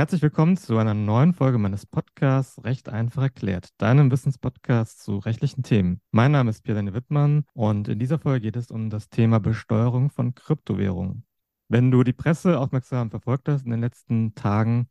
Herzlich 0.00 0.22
willkommen 0.22 0.56
zu 0.56 0.78
einer 0.78 0.94
neuen 0.94 1.34
Folge 1.34 1.58
meines 1.58 1.84
Podcasts 1.84 2.64
Recht 2.64 2.88
einfach 2.88 3.20
erklärt, 3.20 3.68
deinem 3.76 4.10
Wissenspodcast 4.10 5.02
zu 5.02 5.18
rechtlichen 5.18 5.62
Themen. 5.62 6.00
Mein 6.10 6.32
Name 6.32 6.48
ist 6.48 6.62
Pierre 6.62 6.94
Wittmann 6.94 7.44
und 7.52 7.86
in 7.86 7.98
dieser 7.98 8.18
Folge 8.18 8.40
geht 8.40 8.56
es 8.56 8.70
um 8.70 8.88
das 8.88 9.10
Thema 9.10 9.40
Besteuerung 9.40 10.08
von 10.08 10.34
Kryptowährungen. 10.34 11.26
Wenn 11.68 11.90
du 11.90 12.02
die 12.02 12.14
Presse 12.14 12.58
aufmerksam 12.58 13.10
verfolgt 13.10 13.46
hast 13.50 13.66
in 13.66 13.72
den 13.72 13.82
letzten 13.82 14.34
Tagen, 14.34 14.88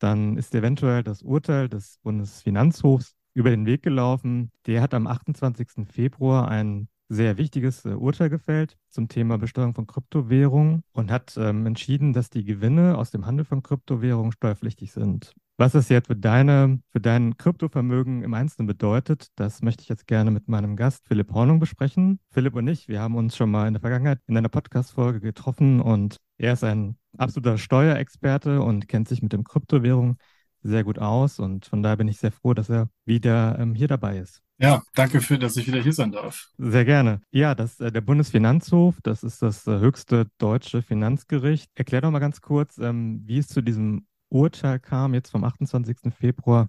dann 0.00 0.36
ist 0.36 0.52
eventuell 0.52 1.04
das 1.04 1.22
Urteil 1.22 1.68
des 1.68 2.00
Bundesfinanzhofs 2.02 3.14
über 3.34 3.50
den 3.50 3.66
Weg 3.66 3.84
gelaufen. 3.84 4.50
Der 4.66 4.82
hat 4.82 4.94
am 4.94 5.06
28. 5.06 5.86
Februar 5.88 6.48
ein 6.48 6.88
sehr 7.10 7.36
wichtiges 7.36 7.84
äh, 7.84 7.90
Urteil 7.90 8.30
gefällt 8.30 8.78
zum 8.88 9.08
Thema 9.08 9.36
Besteuerung 9.36 9.74
von 9.74 9.86
Kryptowährungen 9.86 10.82
und 10.92 11.10
hat 11.10 11.36
ähm, 11.36 11.66
entschieden, 11.66 12.12
dass 12.12 12.30
die 12.30 12.44
Gewinne 12.44 12.96
aus 12.96 13.10
dem 13.10 13.26
Handel 13.26 13.44
von 13.44 13.62
Kryptowährungen 13.62 14.32
steuerpflichtig 14.32 14.92
sind. 14.92 15.34
Was 15.58 15.72
das 15.72 15.90
jetzt 15.90 16.06
für, 16.06 16.16
deine, 16.16 16.80
für 16.88 17.00
dein 17.00 17.36
Kryptovermögen 17.36 18.22
im 18.22 18.32
Einzelnen 18.32 18.66
bedeutet, 18.66 19.26
das 19.34 19.60
möchte 19.60 19.82
ich 19.82 19.90
jetzt 19.90 20.06
gerne 20.06 20.30
mit 20.30 20.48
meinem 20.48 20.76
Gast 20.76 21.06
Philipp 21.06 21.32
Hornung 21.32 21.58
besprechen. 21.58 22.20
Philipp 22.30 22.54
und 22.54 22.66
ich, 22.68 22.88
wir 22.88 23.00
haben 23.00 23.16
uns 23.16 23.36
schon 23.36 23.50
mal 23.50 23.66
in 23.66 23.74
der 23.74 23.80
Vergangenheit 23.80 24.20
in 24.26 24.38
einer 24.38 24.48
Podcast-Folge 24.48 25.20
getroffen 25.20 25.80
und 25.80 26.16
er 26.38 26.54
ist 26.54 26.64
ein 26.64 26.96
absoluter 27.18 27.58
Steuerexperte 27.58 28.62
und 28.62 28.88
kennt 28.88 29.08
sich 29.08 29.20
mit 29.20 29.32
dem 29.32 29.44
Kryptowährungen 29.44 30.16
sehr 30.62 30.84
gut 30.84 30.98
aus 30.98 31.38
und 31.40 31.66
von 31.66 31.82
daher 31.82 31.96
bin 31.96 32.08
ich 32.08 32.18
sehr 32.18 32.32
froh, 32.32 32.54
dass 32.54 32.70
er 32.70 32.88
wieder 33.04 33.58
ähm, 33.58 33.74
hier 33.74 33.88
dabei 33.88 34.18
ist. 34.18 34.42
Ja, 34.60 34.82
danke 34.94 35.22
für, 35.22 35.38
dass 35.38 35.56
ich 35.56 35.66
wieder 35.66 35.80
hier 35.80 35.94
sein 35.94 36.12
darf. 36.12 36.50
Sehr 36.58 36.84
gerne. 36.84 37.22
Ja, 37.30 37.54
das, 37.54 37.80
äh, 37.80 37.90
der 37.90 38.02
Bundesfinanzhof, 38.02 38.96
das 39.02 39.22
ist 39.22 39.40
das 39.40 39.66
äh, 39.66 39.78
höchste 39.78 40.26
deutsche 40.36 40.82
Finanzgericht. 40.82 41.70
Erklär 41.74 42.02
doch 42.02 42.10
mal 42.10 42.18
ganz 42.18 42.42
kurz, 42.42 42.76
ähm, 42.76 43.22
wie 43.24 43.38
es 43.38 43.48
zu 43.48 43.62
diesem 43.62 44.06
Urteil 44.28 44.78
kam, 44.78 45.14
jetzt 45.14 45.30
vom 45.30 45.44
28. 45.44 46.12
Februar. 46.14 46.68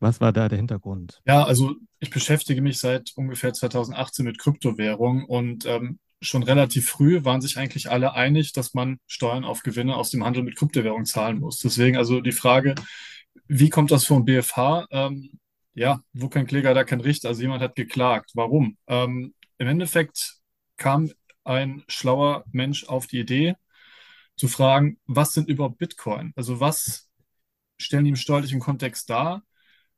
Was 0.00 0.20
war 0.20 0.32
da 0.32 0.48
der 0.48 0.58
Hintergrund? 0.58 1.20
Ja, 1.26 1.44
also 1.44 1.74
ich 2.00 2.10
beschäftige 2.10 2.60
mich 2.60 2.78
seit 2.78 3.12
ungefähr 3.14 3.52
2018 3.52 4.24
mit 4.24 4.38
Kryptowährungen 4.38 5.24
und 5.24 5.64
ähm, 5.64 6.00
schon 6.20 6.42
relativ 6.42 6.88
früh 6.88 7.24
waren 7.24 7.40
sich 7.40 7.56
eigentlich 7.56 7.90
alle 7.90 8.14
einig, 8.14 8.52
dass 8.52 8.74
man 8.74 8.98
Steuern 9.06 9.44
auf 9.44 9.62
Gewinne 9.62 9.96
aus 9.96 10.10
dem 10.10 10.24
Handel 10.24 10.42
mit 10.42 10.56
Kryptowährungen 10.56 11.06
zahlen 11.06 11.38
muss. 11.38 11.58
Deswegen 11.58 11.96
also 11.96 12.20
die 12.20 12.32
Frage, 12.32 12.74
wie 13.46 13.70
kommt 13.70 13.92
das 13.92 14.04
vom 14.04 14.24
BFH? 14.24 14.86
Ähm, 14.90 15.30
ja, 15.78 16.02
wo 16.12 16.28
kein 16.28 16.46
Kläger, 16.46 16.74
da 16.74 16.84
kein 16.84 17.00
Richter. 17.00 17.28
Also 17.28 17.42
jemand 17.42 17.62
hat 17.62 17.76
geklagt. 17.76 18.32
Warum? 18.34 18.76
Ähm, 18.86 19.34
Im 19.58 19.68
Endeffekt 19.68 20.36
kam 20.76 21.10
ein 21.44 21.84
schlauer 21.88 22.44
Mensch 22.52 22.84
auf 22.84 23.06
die 23.06 23.20
Idee 23.20 23.54
zu 24.36 24.48
fragen, 24.48 24.98
was 25.06 25.32
sind 25.32 25.48
überhaupt 25.48 25.78
Bitcoin? 25.78 26.32
Also 26.36 26.60
was 26.60 27.08
stellen 27.78 28.04
die 28.04 28.10
im 28.10 28.16
steuerlichen 28.16 28.60
Kontext 28.60 29.08
dar? 29.10 29.42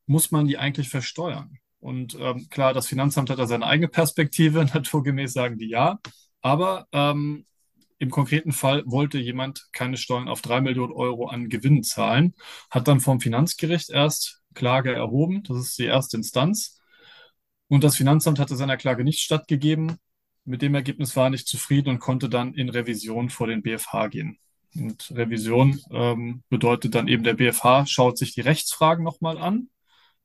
Muss 0.06 0.30
man 0.30 0.46
die 0.46 0.58
eigentlich 0.58 0.88
versteuern? 0.88 1.58
Und 1.78 2.16
ähm, 2.20 2.48
klar, 2.50 2.74
das 2.74 2.86
Finanzamt 2.86 3.30
hat 3.30 3.38
da 3.38 3.46
seine 3.46 3.66
eigene 3.66 3.88
Perspektive. 3.88 4.64
Naturgemäß 4.74 5.32
sagen 5.32 5.58
die 5.58 5.68
ja. 5.68 5.98
Aber 6.42 6.86
ähm, 6.92 7.46
im 7.98 8.10
konkreten 8.10 8.52
Fall 8.52 8.82
wollte 8.86 9.18
jemand 9.18 9.68
keine 9.72 9.96
Steuern 9.96 10.28
auf 10.28 10.42
drei 10.42 10.60
Millionen 10.60 10.92
Euro 10.92 11.28
an 11.28 11.48
Gewinn 11.48 11.82
zahlen, 11.82 12.34
hat 12.70 12.88
dann 12.88 13.00
vom 13.00 13.20
Finanzgericht 13.20 13.90
erst 13.90 14.39
Klage 14.54 14.94
erhoben. 14.94 15.42
Das 15.44 15.58
ist 15.58 15.78
die 15.78 15.84
erste 15.84 16.16
Instanz. 16.16 16.80
Und 17.68 17.84
das 17.84 17.96
Finanzamt 17.96 18.38
hatte 18.38 18.56
seiner 18.56 18.76
Klage 18.76 19.04
nicht 19.04 19.20
stattgegeben. 19.20 19.96
Mit 20.44 20.62
dem 20.62 20.74
Ergebnis 20.74 21.14
war 21.16 21.24
er 21.24 21.30
nicht 21.30 21.46
zufrieden 21.46 21.90
und 21.90 21.98
konnte 22.00 22.28
dann 22.28 22.54
in 22.54 22.68
Revision 22.68 23.30
vor 23.30 23.46
den 23.46 23.62
BFH 23.62 24.08
gehen. 24.08 24.38
Und 24.74 25.12
Revision 25.14 25.80
ähm, 25.90 26.42
bedeutet 26.48 26.94
dann 26.94 27.08
eben, 27.08 27.22
der 27.22 27.34
BFH 27.34 27.86
schaut 27.86 28.18
sich 28.18 28.34
die 28.34 28.40
Rechtsfragen 28.40 29.04
nochmal 29.04 29.38
an. 29.38 29.68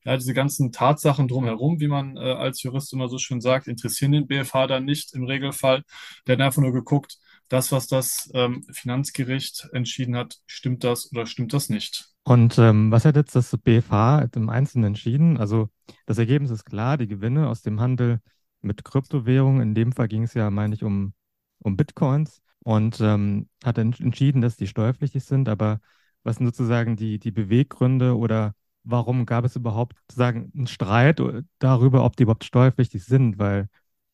Ja, 0.04 0.16
diese 0.16 0.34
ganzen 0.34 0.70
Tatsachen 0.70 1.26
drumherum, 1.26 1.80
wie 1.80 1.88
man 1.88 2.16
äh, 2.16 2.20
als 2.20 2.62
Jurist 2.62 2.92
immer 2.92 3.08
so 3.08 3.18
schön 3.18 3.40
sagt, 3.40 3.66
interessieren 3.66 4.12
den 4.12 4.28
BFH 4.28 4.68
dann 4.68 4.84
nicht 4.84 5.14
im 5.14 5.24
Regelfall. 5.24 5.82
Der 6.26 6.34
hat 6.36 6.42
einfach 6.42 6.62
nur 6.62 6.72
geguckt, 6.72 7.18
das, 7.48 7.72
was 7.72 7.86
das 7.86 8.30
ähm, 8.34 8.64
Finanzgericht 8.70 9.68
entschieden 9.72 10.16
hat, 10.16 10.38
stimmt 10.46 10.84
das 10.84 11.10
oder 11.12 11.26
stimmt 11.26 11.52
das 11.52 11.68
nicht? 11.68 12.08
Und 12.24 12.58
ähm, 12.58 12.90
was 12.90 13.04
hat 13.04 13.16
jetzt 13.16 13.36
das 13.36 13.56
BFH 13.56 14.28
im 14.34 14.48
Einzelnen 14.48 14.88
entschieden? 14.88 15.36
Also 15.36 15.68
das 16.06 16.18
Ergebnis 16.18 16.50
ist 16.50 16.64
klar, 16.64 16.96
die 16.96 17.06
Gewinne 17.06 17.48
aus 17.48 17.62
dem 17.62 17.80
Handel 17.80 18.20
mit 18.62 18.84
Kryptowährungen, 18.84 19.62
in 19.62 19.74
dem 19.74 19.92
Fall 19.92 20.08
ging 20.08 20.24
es 20.24 20.34
ja, 20.34 20.50
meine 20.50 20.74
ich, 20.74 20.82
um, 20.82 21.14
um 21.60 21.76
Bitcoins 21.76 22.42
und 22.64 23.00
ähm, 23.00 23.48
hat 23.64 23.78
entschieden, 23.78 24.40
dass 24.40 24.56
die 24.56 24.66
steuerpflichtig 24.66 25.24
sind. 25.24 25.48
Aber 25.48 25.80
was 26.24 26.36
sind 26.36 26.46
sozusagen 26.46 26.96
die, 26.96 27.20
die 27.20 27.30
Beweggründe 27.30 28.16
oder 28.16 28.54
warum 28.82 29.24
gab 29.24 29.44
es 29.44 29.54
überhaupt 29.54 29.96
sozusagen 30.08 30.50
einen 30.54 30.66
Streit 30.66 31.22
darüber, 31.60 32.04
ob 32.04 32.16
die 32.16 32.24
überhaupt 32.24 32.44
steuerpflichtig 32.44 33.04
sind? 33.04 33.38
Weil 33.38 33.68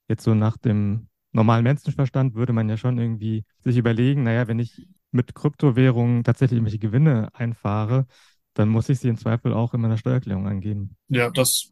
jetzt 0.08 0.24
so 0.24 0.34
nach 0.34 0.58
dem 0.58 1.08
normalen 1.32 1.64
Menschenverstand 1.64 2.34
würde 2.34 2.52
man 2.52 2.68
ja 2.68 2.76
schon 2.76 2.98
irgendwie 2.98 3.44
sich 3.64 3.76
überlegen, 3.76 4.22
naja, 4.22 4.48
wenn 4.48 4.58
ich 4.58 4.86
mit 5.10 5.34
Kryptowährungen 5.34 6.24
tatsächlich 6.24 6.56
irgendwelche 6.56 6.78
Gewinne 6.78 7.28
einfahre, 7.34 8.06
dann 8.54 8.68
muss 8.68 8.88
ich 8.88 8.98
sie 9.00 9.08
im 9.08 9.16
Zweifel 9.16 9.52
auch 9.52 9.74
in 9.74 9.80
meiner 9.80 9.98
Steuererklärung 9.98 10.46
angeben. 10.46 10.96
Ja, 11.08 11.30
das 11.30 11.70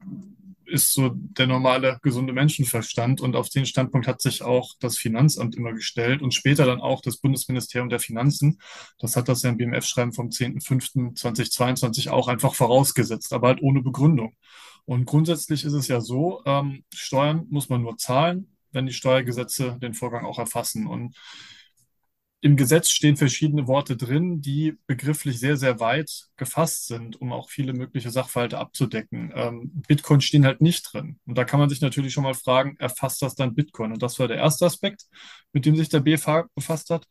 ist 0.70 0.92
so 0.92 1.10
der 1.14 1.46
normale 1.46 1.98
gesunde 2.02 2.32
Menschenverstand 2.32 3.20
und 3.20 3.36
auf 3.36 3.48
den 3.48 3.66
Standpunkt 3.66 4.06
hat 4.06 4.20
sich 4.20 4.42
auch 4.42 4.74
das 4.78 4.96
Finanzamt 4.96 5.56
immer 5.56 5.72
gestellt 5.72 6.22
und 6.22 6.32
später 6.32 6.64
dann 6.64 6.80
auch 6.80 7.02
das 7.02 7.18
Bundesministerium 7.18 7.88
der 7.88 7.98
Finanzen. 7.98 8.58
Das 8.98 9.16
hat 9.16 9.28
das 9.28 9.42
ja 9.42 9.50
im 9.50 9.56
BMF-Schreiben 9.56 10.12
vom 10.12 10.28
10.05.2022 10.28 12.10
auch 12.10 12.28
einfach 12.28 12.54
vorausgesetzt, 12.54 13.32
aber 13.32 13.48
halt 13.48 13.62
ohne 13.62 13.82
Begründung. 13.82 14.34
Und 14.84 15.04
grundsätzlich 15.06 15.64
ist 15.64 15.72
es 15.72 15.88
ja 15.88 16.00
so, 16.00 16.42
ähm, 16.46 16.84
Steuern 16.94 17.46
muss 17.50 17.68
man 17.68 17.82
nur 17.82 17.96
zahlen, 17.98 18.56
wenn 18.72 18.86
die 18.86 18.92
Steuergesetze 18.92 19.78
den 19.80 19.94
Vorgang 19.94 20.24
auch 20.24 20.38
erfassen. 20.38 20.86
Und 20.86 21.16
im 22.42 22.56
Gesetz 22.56 22.88
stehen 22.88 23.16
verschiedene 23.16 23.66
Worte 23.66 23.96
drin, 23.98 24.40
die 24.40 24.78
begrifflich 24.86 25.38
sehr, 25.38 25.58
sehr 25.58 25.78
weit 25.78 26.28
gefasst 26.36 26.86
sind, 26.86 27.20
um 27.20 27.32
auch 27.32 27.50
viele 27.50 27.74
mögliche 27.74 28.10
Sachverhalte 28.10 28.58
abzudecken. 28.58 29.30
Ähm, 29.34 29.70
Bitcoin 29.86 30.22
stehen 30.22 30.46
halt 30.46 30.62
nicht 30.62 30.90
drin. 30.90 31.18
Und 31.26 31.36
da 31.36 31.44
kann 31.44 31.60
man 31.60 31.68
sich 31.68 31.82
natürlich 31.82 32.14
schon 32.14 32.24
mal 32.24 32.34
fragen, 32.34 32.76
erfasst 32.78 33.20
das 33.20 33.34
dann 33.34 33.54
Bitcoin? 33.54 33.92
Und 33.92 34.02
das 34.02 34.18
war 34.18 34.26
der 34.26 34.38
erste 34.38 34.64
Aspekt, 34.64 35.04
mit 35.52 35.66
dem 35.66 35.76
sich 35.76 35.90
der 35.90 36.00
BFH 36.00 36.46
befasst 36.54 36.88
hat. 36.88 37.06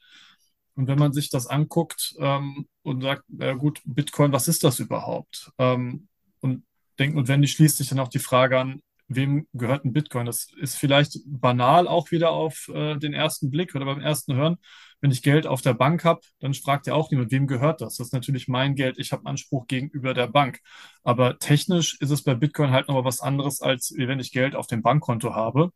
Und 0.73 0.87
wenn 0.87 0.97
man 0.97 1.13
sich 1.13 1.29
das 1.29 1.45
anguckt 1.45 2.15
ähm, 2.19 2.67
und 2.81 3.01
sagt, 3.01 3.23
ja 3.27 3.53
gut, 3.53 3.81
Bitcoin, 3.85 4.31
was 4.31 4.47
ist 4.47 4.63
das 4.63 4.79
überhaupt? 4.79 5.51
Ähm, 5.59 6.07
und 6.39 6.63
denkt 6.97 7.15
notwendig 7.15 7.51
schließt 7.51 7.77
sich 7.77 7.89
dann 7.89 7.99
auch 7.99 8.07
die 8.07 8.19
Frage 8.19 8.59
an, 8.59 8.81
wem 9.09 9.47
gehört 9.53 9.85
ein 9.85 9.93
Bitcoin? 9.93 10.25
Das 10.25 10.47
ist 10.59 10.75
vielleicht 10.77 11.19
banal 11.25 11.87
auch 11.87 12.11
wieder 12.11 12.31
auf 12.31 12.69
äh, 12.73 12.95
den 12.97 13.13
ersten 13.13 13.49
Blick 13.51 13.75
oder 13.75 13.85
beim 13.85 13.99
ersten 13.99 14.35
Hören. 14.35 14.57
Wenn 15.01 15.11
ich 15.11 15.23
Geld 15.23 15.47
auf 15.47 15.61
der 15.61 15.73
Bank 15.73 16.03
habe, 16.03 16.21
dann 16.39 16.53
fragt 16.53 16.87
ja 16.87 16.93
auch 16.93 17.09
niemand, 17.09 17.31
wem 17.31 17.47
gehört 17.47 17.81
das? 17.81 17.97
Das 17.97 18.07
ist 18.07 18.13
natürlich 18.13 18.47
mein 18.47 18.75
Geld, 18.75 18.97
ich 18.99 19.11
habe 19.11 19.25
Anspruch 19.25 19.67
gegenüber 19.67 20.13
der 20.13 20.27
Bank. 20.27 20.59
Aber 21.03 21.39
technisch 21.39 21.97
ist 21.99 22.11
es 22.11 22.23
bei 22.23 22.35
Bitcoin 22.35 22.71
halt 22.71 22.87
nochmal 22.87 23.05
was 23.05 23.21
anderes, 23.21 23.61
als 23.61 23.93
wenn 23.97 24.19
ich 24.19 24.31
Geld 24.31 24.55
auf 24.55 24.67
dem 24.67 24.81
Bankkonto 24.81 25.33
habe. 25.33 25.71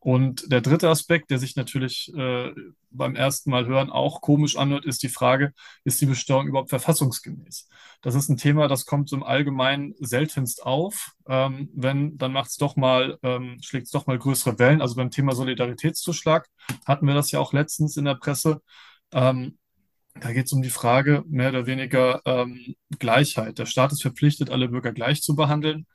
Und 0.00 0.50
der 0.52 0.60
dritte 0.60 0.88
Aspekt, 0.88 1.30
der 1.30 1.38
sich 1.38 1.56
natürlich 1.56 2.12
äh, 2.16 2.52
beim 2.90 3.16
ersten 3.16 3.50
Mal 3.50 3.66
hören 3.66 3.90
auch 3.90 4.20
komisch 4.20 4.56
anhört, 4.56 4.84
ist 4.84 5.02
die 5.02 5.08
Frage, 5.08 5.52
ist 5.84 6.00
die 6.00 6.06
Besteuerung 6.06 6.46
überhaupt 6.46 6.70
verfassungsgemäß? 6.70 7.68
Das 8.00 8.14
ist 8.14 8.28
ein 8.28 8.36
Thema, 8.36 8.68
das 8.68 8.86
kommt 8.86 9.12
im 9.12 9.24
Allgemeinen 9.24 9.94
seltenst 9.98 10.64
auf. 10.64 11.12
Ähm, 11.26 11.70
wenn, 11.74 12.16
dann 12.16 12.32
macht 12.32 12.50
es 12.50 12.56
doch 12.56 12.76
mal, 12.76 13.18
ähm, 13.22 13.58
schlägt 13.60 13.86
es 13.86 13.92
doch 13.92 14.06
mal 14.06 14.18
größere 14.18 14.58
Wellen. 14.60 14.80
Also 14.80 14.94
beim 14.94 15.10
Thema 15.10 15.34
Solidaritätszuschlag 15.34 16.48
hatten 16.86 17.06
wir 17.06 17.14
das 17.14 17.32
ja 17.32 17.40
auch 17.40 17.52
letztens 17.52 17.96
in 17.96 18.04
der 18.04 18.14
Presse. 18.14 18.62
Ähm, 19.12 19.58
da 20.20 20.32
geht 20.32 20.46
es 20.46 20.52
um 20.52 20.62
die 20.62 20.70
Frage 20.70 21.24
mehr 21.28 21.50
oder 21.50 21.66
weniger 21.66 22.22
ähm, 22.24 22.74
Gleichheit. 22.98 23.58
Der 23.58 23.66
Staat 23.66 23.92
ist 23.92 24.02
verpflichtet, 24.02 24.50
alle 24.50 24.68
Bürger 24.68 24.92
gleich 24.92 25.22
zu 25.22 25.34
behandeln. 25.34 25.86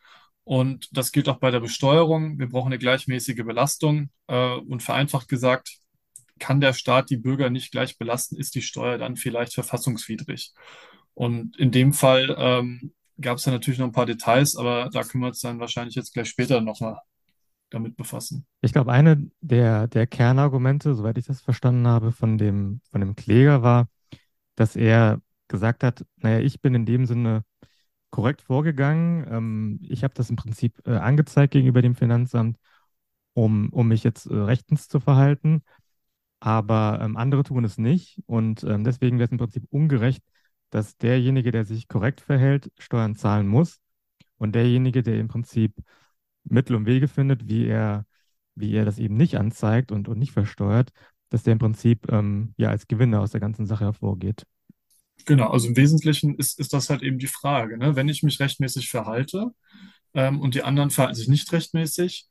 Und 0.44 0.90
das 0.92 1.12
gilt 1.12 1.30
auch 1.30 1.40
bei 1.40 1.52
der 1.52 1.62
Besteuerung. 1.62 2.38
Wir 2.38 2.50
brauchen 2.50 2.68
eine 2.68 2.80
gleichmäßige 2.80 3.44
Belastung. 3.46 4.10
Äh, 4.28 4.56
und 4.56 4.84
vereinfacht 4.84 5.28
gesagt, 5.28 5.78
kann 6.40 6.60
der 6.60 6.74
Staat 6.74 7.10
die 7.10 7.18
Bürger 7.18 7.50
nicht 7.50 7.72
gleich 7.72 7.98
belasten, 7.98 8.36
ist 8.36 8.56
die 8.56 8.62
Steuer 8.62 8.98
dann 8.98 9.16
vielleicht 9.16 9.54
verfassungswidrig. 9.54 10.54
Und 11.14 11.58
in 11.58 11.72
dem 11.72 11.94
Fall 11.94 12.36
ähm, 12.38 12.92
gab 13.22 13.38
es 13.38 13.44
dann 13.44 13.54
natürlich 13.54 13.80
noch 13.80 13.88
ein 13.88 13.94
paar 13.94 14.06
Details, 14.06 14.56
aber 14.58 14.90
da 14.92 15.04
können 15.04 15.24
wir 15.24 15.28
uns 15.28 15.40
dann 15.40 15.60
wahrscheinlich 15.60 15.96
jetzt 15.96 16.14
gleich 16.14 16.28
später 16.28 16.60
nochmal 16.60 16.98
damit 17.70 17.96
befassen. 17.96 18.46
Ich 18.62 18.74
glaube, 18.74 18.92
eine 18.92 19.30
der, 19.42 19.88
der 19.88 20.08
Kernargumente, 20.08 20.96
soweit 20.96 21.18
ich 21.18 21.26
das 21.26 21.42
verstanden 21.42 21.88
habe, 21.88 22.12
von 22.12 22.38
dem, 22.38 22.82
von 22.92 23.02
dem 23.02 23.16
Kläger 23.16 23.64
war, 23.64 23.88
dass 24.56 24.76
er 24.76 25.22
gesagt 25.48 25.84
hat, 25.84 26.06
naja, 26.18 26.40
ich 26.40 26.62
bin 26.62 26.76
in 26.76 26.86
dem 26.86 27.06
Sinne 27.06 27.44
korrekt 28.14 28.44
vorgegangen. 28.44 29.26
Ähm, 29.30 29.80
ich 29.90 30.04
habe 30.04 30.14
das 30.14 30.30
im 30.30 30.36
Prinzip 30.38 30.82
äh, 30.88 30.92
angezeigt 30.92 31.54
gegenüber 31.54 31.82
dem 31.82 31.96
Finanzamt, 31.96 32.58
um, 33.34 33.70
um 33.72 33.88
mich 33.90 34.04
jetzt 34.04 34.28
äh, 34.28 34.36
rechtens 34.36 34.88
zu 34.88 35.00
verhalten. 35.00 35.64
Aber 36.40 37.00
ähm, 37.02 37.18
andere 37.18 37.44
tun 37.44 37.64
es 37.66 37.78
nicht. 37.78 38.22
Und 38.28 38.64
ähm, 38.64 38.84
deswegen 38.84 39.18
wäre 39.18 39.26
es 39.26 39.32
im 39.32 39.40
Prinzip 39.40 39.66
ungerecht, 39.72 40.24
dass 40.70 40.98
derjenige, 40.98 41.52
der 41.52 41.66
sich 41.66 41.88
korrekt 41.88 42.22
verhält, 42.22 42.72
Steuern 42.78 43.16
zahlen 43.16 43.48
muss 43.48 43.80
und 44.38 44.54
derjenige, 44.56 45.04
der 45.04 45.20
im 45.20 45.28
Prinzip 45.28 45.76
Mittel 46.44 46.76
und 46.76 46.86
Wege 46.86 47.08
findet, 47.08 47.48
wie 47.50 47.68
er, 47.68 48.06
wie 48.56 48.74
er 48.76 48.86
das 48.86 49.00
eben 49.00 49.18
nicht 49.18 49.38
anzeigt 49.38 49.92
und, 49.92 50.08
und 50.08 50.20
nicht 50.20 50.34
versteuert, 50.34 50.92
dass 51.30 51.44
der 51.44 51.54
im 51.54 51.60
Prinzip 51.60 52.12
ähm, 52.12 52.54
ja 52.58 52.70
als 52.70 52.88
Gewinner 52.88 53.22
aus 53.22 53.32
der 53.32 53.42
ganzen 53.42 53.66
Sache 53.66 53.86
hervorgeht. 53.86 54.46
Genau, 55.26 55.50
also 55.50 55.68
im 55.68 55.78
Wesentlichen 55.78 56.36
ist, 56.36 56.60
ist 56.60 56.74
das 56.74 56.90
halt 56.90 57.02
eben 57.02 57.18
die 57.18 57.28
Frage. 57.28 57.78
Ne? 57.78 57.96
Wenn 57.96 58.10
ich 58.10 58.24
mich 58.24 58.40
rechtmäßig 58.40 58.90
verhalte 58.90 59.52
ähm, 60.14 60.42
und 60.42 60.56
die 60.56 60.64
anderen 60.64 60.90
verhalten 60.90 61.16
sich 61.16 61.28
nicht 61.28 61.52
rechtmäßig, 61.52 62.28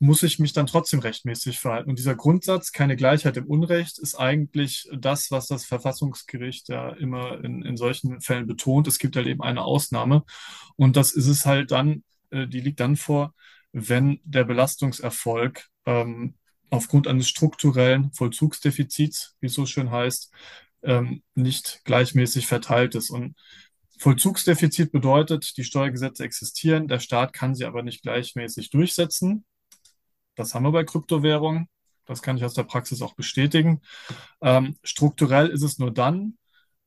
muss 0.00 0.22
ich 0.22 0.38
mich 0.38 0.52
dann 0.52 0.66
trotzdem 0.66 1.00
rechtmäßig 1.00 1.58
verhalten. 1.58 1.90
Und 1.90 1.98
dieser 1.98 2.14
Grundsatz, 2.14 2.70
keine 2.72 2.96
Gleichheit 2.96 3.36
im 3.36 3.46
Unrecht, 3.46 3.98
ist 3.98 4.14
eigentlich 4.14 4.88
das, 4.96 5.30
was 5.30 5.48
das 5.48 5.64
Verfassungsgericht 5.64 6.68
ja 6.68 6.90
immer 6.90 7.42
in, 7.42 7.62
in 7.62 7.76
solchen 7.76 8.20
Fällen 8.20 8.46
betont. 8.46 8.86
Es 8.86 8.98
gibt 8.98 9.16
halt 9.16 9.26
eben 9.26 9.42
eine 9.42 9.62
Ausnahme. 9.62 10.24
Und 10.76 10.96
das 10.96 11.12
ist 11.12 11.26
es 11.26 11.46
halt 11.46 11.72
dann, 11.72 12.04
äh, 12.30 12.46
die 12.46 12.60
liegt 12.60 12.80
dann 12.80 12.96
vor, 12.96 13.34
wenn 13.72 14.20
der 14.24 14.44
Belastungserfolg 14.44 15.66
ähm, 15.84 16.34
aufgrund 16.70 17.08
eines 17.08 17.28
strukturellen 17.28 18.12
Vollzugsdefizits, 18.12 19.36
wie 19.40 19.46
es 19.46 19.54
so 19.54 19.66
schön 19.66 19.90
heißt, 19.90 20.32
ähm, 20.82 21.22
nicht 21.34 21.80
gleichmäßig 21.84 22.46
verteilt 22.46 22.94
ist. 22.94 23.10
Und 23.10 23.36
Vollzugsdefizit 23.98 24.92
bedeutet, 24.92 25.56
die 25.56 25.64
Steuergesetze 25.64 26.24
existieren, 26.24 26.88
der 26.88 27.00
Staat 27.00 27.32
kann 27.32 27.54
sie 27.54 27.64
aber 27.64 27.82
nicht 27.82 28.02
gleichmäßig 28.02 28.70
durchsetzen. 28.70 29.44
Das 30.36 30.54
haben 30.54 30.64
wir 30.64 30.72
bei 30.72 30.84
Kryptowährungen. 30.84 31.68
Das 32.04 32.22
kann 32.22 32.36
ich 32.36 32.44
aus 32.44 32.54
der 32.54 32.62
Praxis 32.62 33.02
auch 33.02 33.14
bestätigen. 33.14 33.82
Ähm, 34.40 34.76
strukturell 34.82 35.48
ist 35.48 35.62
es 35.62 35.78
nur 35.78 35.92
dann, 35.92 36.38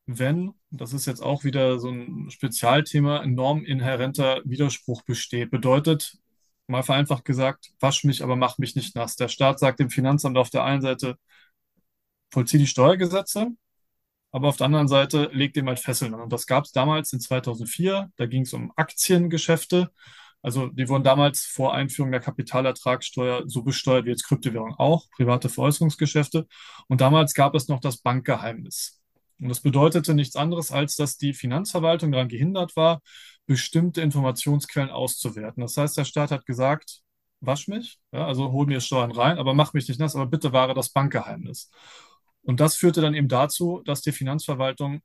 wenn, 0.06 0.52
das 0.70 0.92
ist 0.92 1.06
jetzt 1.06 1.22
auch 1.22 1.44
wieder 1.44 1.78
so 1.78 1.90
ein 1.90 2.30
Spezialthema, 2.30 3.20
ein 3.20 3.34
norminhärenter 3.34 4.40
Widerspruch 4.44 5.02
besteht. 5.02 5.50
Bedeutet, 5.50 6.18
mal 6.66 6.82
vereinfacht 6.82 7.24
gesagt, 7.24 7.72
wasch 7.78 8.04
mich, 8.04 8.22
aber 8.22 8.36
mach 8.36 8.58
mich 8.58 8.74
nicht 8.74 8.96
nass. 8.96 9.16
Der 9.16 9.28
Staat 9.28 9.58
sagt 9.60 9.80
dem 9.80 9.90
Finanzamt 9.90 10.38
auf 10.38 10.50
der 10.50 10.64
einen 10.64 10.82
Seite, 10.82 11.16
vollzieh 12.32 12.58
die 12.58 12.66
Steuergesetze, 12.66 13.50
aber 14.32 14.48
auf 14.48 14.56
der 14.56 14.66
anderen 14.66 14.88
Seite 14.88 15.30
legt 15.32 15.56
dem 15.56 15.68
halt 15.68 15.78
Fesseln 15.78 16.14
an. 16.14 16.22
Und 16.22 16.32
das 16.32 16.46
gab 16.46 16.64
es 16.64 16.72
damals 16.72 17.12
in 17.12 17.20
2004. 17.20 18.10
Da 18.16 18.26
ging 18.26 18.42
es 18.42 18.52
um 18.54 18.72
Aktiengeschäfte. 18.76 19.90
Also 20.40 20.68
die 20.68 20.88
wurden 20.88 21.04
damals 21.04 21.44
vor 21.44 21.74
Einführung 21.74 22.10
der 22.10 22.20
Kapitalertragssteuer 22.20 23.44
so 23.46 23.62
besteuert 23.62 24.06
wie 24.06 24.10
jetzt 24.10 24.24
Kryptowährung 24.24 24.74
auch, 24.74 25.08
private 25.10 25.48
Veräußerungsgeschäfte. 25.48 26.48
Und 26.88 27.00
damals 27.00 27.34
gab 27.34 27.54
es 27.54 27.68
noch 27.68 27.78
das 27.80 27.98
Bankgeheimnis. 27.98 29.00
Und 29.38 29.48
das 29.48 29.60
bedeutete 29.60 30.14
nichts 30.14 30.34
anderes, 30.34 30.72
als 30.72 30.96
dass 30.96 31.16
die 31.16 31.34
Finanzverwaltung 31.34 32.10
daran 32.10 32.28
gehindert 32.28 32.74
war, 32.74 33.02
bestimmte 33.46 34.00
Informationsquellen 34.00 34.90
auszuwerten. 34.90 35.60
Das 35.60 35.76
heißt, 35.76 35.96
der 35.96 36.04
Staat 36.04 36.30
hat 36.30 36.46
gesagt, 36.46 37.02
wasch 37.40 37.68
mich, 37.68 37.98
ja, 38.12 38.26
also 38.26 38.52
hol 38.52 38.66
mir 38.66 38.80
Steuern 38.80 39.12
rein, 39.12 39.38
aber 39.38 39.52
mach 39.52 39.74
mich 39.74 39.88
nicht 39.88 40.00
nass, 40.00 40.14
aber 40.16 40.26
bitte 40.26 40.52
wahre 40.52 40.74
das 40.74 40.90
Bankgeheimnis. 40.90 41.70
Und 42.42 42.60
das 42.60 42.76
führte 42.76 43.00
dann 43.00 43.14
eben 43.14 43.28
dazu, 43.28 43.82
dass 43.84 44.02
die 44.02 44.12
Finanzverwaltung 44.12 45.00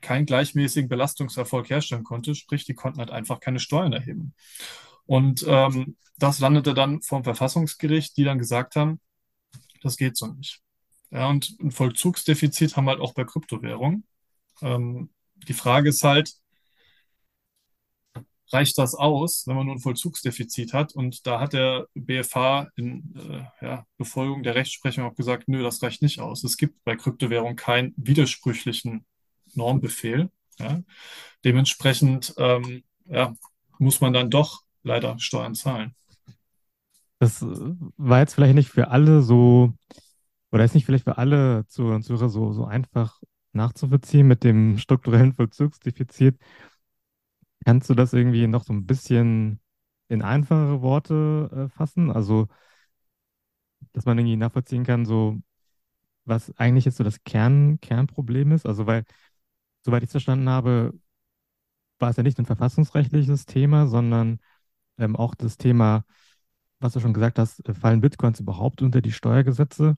keinen 0.00 0.26
gleichmäßigen 0.26 0.88
Belastungserfolg 0.88 1.68
herstellen 1.68 2.04
konnte. 2.04 2.34
Sprich, 2.34 2.64
die 2.64 2.74
konnten 2.74 3.00
halt 3.00 3.10
einfach 3.10 3.40
keine 3.40 3.60
Steuern 3.60 3.92
erheben. 3.92 4.34
Und 5.06 5.44
ähm, 5.46 5.96
das 6.16 6.38
landete 6.38 6.74
dann 6.74 7.02
vom 7.02 7.24
Verfassungsgericht, 7.24 8.16
die 8.16 8.24
dann 8.24 8.38
gesagt 8.38 8.76
haben, 8.76 9.00
das 9.82 9.96
geht 9.96 10.16
so 10.16 10.26
nicht. 10.26 10.60
Ja, 11.10 11.28
und 11.28 11.56
ein 11.60 11.70
Vollzugsdefizit 11.70 12.76
haben 12.76 12.84
wir 12.84 12.92
halt 12.92 13.00
auch 13.00 13.14
bei 13.14 13.24
Kryptowährungen. 13.24 14.04
Ähm, 14.62 15.10
die 15.48 15.54
Frage 15.54 15.88
ist 15.88 16.04
halt, 16.04 16.34
reicht 18.52 18.78
das 18.78 18.94
aus, 18.94 19.44
wenn 19.46 19.56
man 19.56 19.66
nur 19.66 19.76
ein 19.76 19.80
Vollzugsdefizit 19.80 20.72
hat? 20.72 20.94
Und 20.94 21.26
da 21.26 21.40
hat 21.40 21.52
der 21.52 21.86
BFH 21.94 22.68
in 22.76 23.14
äh, 23.16 23.64
ja, 23.64 23.86
Befolgung 23.96 24.42
der 24.42 24.54
Rechtsprechung 24.54 25.04
auch 25.04 25.14
gesagt, 25.14 25.48
nö, 25.48 25.62
das 25.62 25.82
reicht 25.82 26.02
nicht 26.02 26.20
aus. 26.20 26.44
Es 26.44 26.56
gibt 26.56 26.82
bei 26.84 26.96
Kryptowährungen 26.96 27.56
keinen 27.56 27.94
widersprüchlichen 27.96 29.04
Normbefehl. 29.54 30.30
Ja. 30.58 30.82
Dementsprechend 31.44 32.34
ja, 33.10 33.34
muss 33.78 34.00
man 34.00 34.12
dann 34.12 34.30
doch 34.30 34.62
leider 34.82 35.18
Steuern 35.18 35.54
zahlen. 35.54 35.94
Das 37.18 37.44
war 37.96 38.20
jetzt 38.20 38.34
vielleicht 38.34 38.54
nicht 38.54 38.70
für 38.70 38.88
alle 38.88 39.22
so, 39.22 39.74
oder 40.52 40.64
ist 40.64 40.74
nicht 40.74 40.86
vielleicht 40.86 41.04
für 41.04 41.18
alle 41.18 41.66
Zuhörer 41.68 41.96
und 41.96 42.02
Zuhörer 42.02 42.28
so, 42.30 42.52
so 42.52 42.64
einfach 42.64 43.20
nachzuvollziehen 43.52 44.26
mit 44.26 44.44
dem 44.44 44.78
strukturellen 44.78 45.34
Vollzugsdefizit. 45.34 46.36
Kannst 47.64 47.90
du 47.90 47.94
das 47.94 48.12
irgendwie 48.12 48.46
noch 48.46 48.64
so 48.64 48.72
ein 48.72 48.86
bisschen 48.86 49.60
in 50.08 50.22
einfachere 50.22 50.82
Worte 50.82 51.50
äh, 51.52 51.76
fassen? 51.76 52.10
Also, 52.10 52.48
dass 53.92 54.04
man 54.04 54.18
irgendwie 54.18 54.36
nachvollziehen 54.36 54.84
kann, 54.84 55.04
so 55.06 55.38
was 56.24 56.56
eigentlich 56.58 56.84
jetzt 56.84 56.98
so 56.98 57.04
das 57.04 57.24
Kern, 57.24 57.80
Kernproblem 57.80 58.52
ist. 58.52 58.66
Also, 58.66 58.86
weil 58.86 59.04
soweit 59.84 60.02
ich 60.02 60.08
es 60.08 60.12
verstanden 60.12 60.48
habe, 60.48 60.94
war 61.98 62.10
es 62.10 62.16
ja 62.16 62.22
nicht 62.22 62.38
ein 62.38 62.46
verfassungsrechtliches 62.46 63.46
Thema, 63.46 63.86
sondern 63.86 64.40
ähm, 64.98 65.16
auch 65.16 65.34
das 65.34 65.58
Thema, 65.58 66.04
was 66.80 66.94
du 66.94 67.00
schon 67.00 67.14
gesagt 67.14 67.38
hast, 67.38 67.68
äh, 67.68 67.74
fallen 67.74 68.00
Bitcoins 68.00 68.40
überhaupt 68.40 68.82
unter 68.82 69.00
die 69.02 69.12
Steuergesetze? 69.12 69.96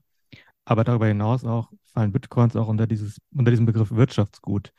Aber 0.65 0.83
darüber 0.83 1.07
hinaus 1.07 1.45
auch 1.45 1.71
fallen 1.93 2.11
Bitcoins 2.11 2.55
auch 2.55 2.67
unter 2.67 2.87
dieses, 2.87 3.19
unter 3.35 3.51
diesen 3.51 3.65
Begriff 3.65 3.91
Wirtschaftsgut, 3.91 4.73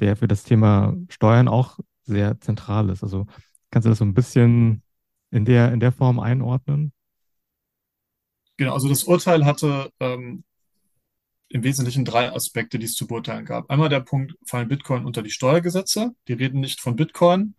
der 0.00 0.16
für 0.16 0.28
das 0.28 0.44
Thema 0.44 0.96
Steuern 1.08 1.48
auch 1.48 1.78
sehr 2.10 2.40
zentral 2.40 2.90
ist. 2.90 3.02
Also 3.02 3.26
kannst 3.70 3.86
du 3.86 3.90
das 3.90 3.98
so 3.98 4.04
ein 4.04 4.14
bisschen 4.14 4.82
in 5.30 5.44
der, 5.44 5.72
in 5.72 5.80
der 5.80 5.92
Form 5.92 6.20
einordnen? 6.20 6.92
Genau, 8.56 8.74
also 8.74 8.88
das 8.88 9.04
Urteil 9.04 9.46
hatte 9.46 9.90
ähm, 10.00 10.44
im 11.48 11.64
Wesentlichen 11.64 12.04
drei 12.04 12.32
Aspekte, 12.32 12.78
die 12.78 12.84
es 12.86 12.94
zu 12.94 13.06
beurteilen 13.06 13.44
gab. 13.44 13.70
Einmal 13.70 13.88
der 13.88 14.00
Punkt, 14.00 14.34
fallen 14.46 14.68
Bitcoin 14.68 15.04
unter 15.04 15.22
die 15.22 15.30
Steuergesetze? 15.30 16.14
Die 16.28 16.34
reden 16.34 16.60
nicht 16.60 16.80
von 16.80 16.94
Bitcoin. 16.94 17.54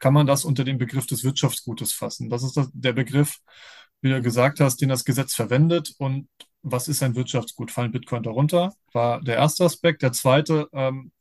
Kann 0.00 0.14
man 0.14 0.26
das 0.26 0.44
unter 0.44 0.64
den 0.64 0.78
Begriff 0.78 1.06
des 1.06 1.22
Wirtschaftsgutes 1.22 1.92
fassen? 1.92 2.30
Das 2.30 2.42
ist 2.42 2.56
das, 2.56 2.68
der 2.72 2.92
Begriff, 2.92 3.38
wie 4.00 4.10
du 4.10 4.22
gesagt 4.22 4.60
hast, 4.60 4.80
den 4.80 4.88
das 4.88 5.04
Gesetz 5.04 5.34
verwendet. 5.34 5.94
Und 5.98 6.28
was 6.62 6.88
ist 6.88 7.02
ein 7.02 7.14
Wirtschaftsgut? 7.14 7.70
Fallen 7.70 7.92
Bitcoin 7.92 8.22
darunter? 8.22 8.74
War 8.92 9.20
der 9.20 9.36
erste 9.36 9.64
Aspekt. 9.64 10.02
Der 10.02 10.12
zweite, 10.12 10.68
ähm, 10.72 11.12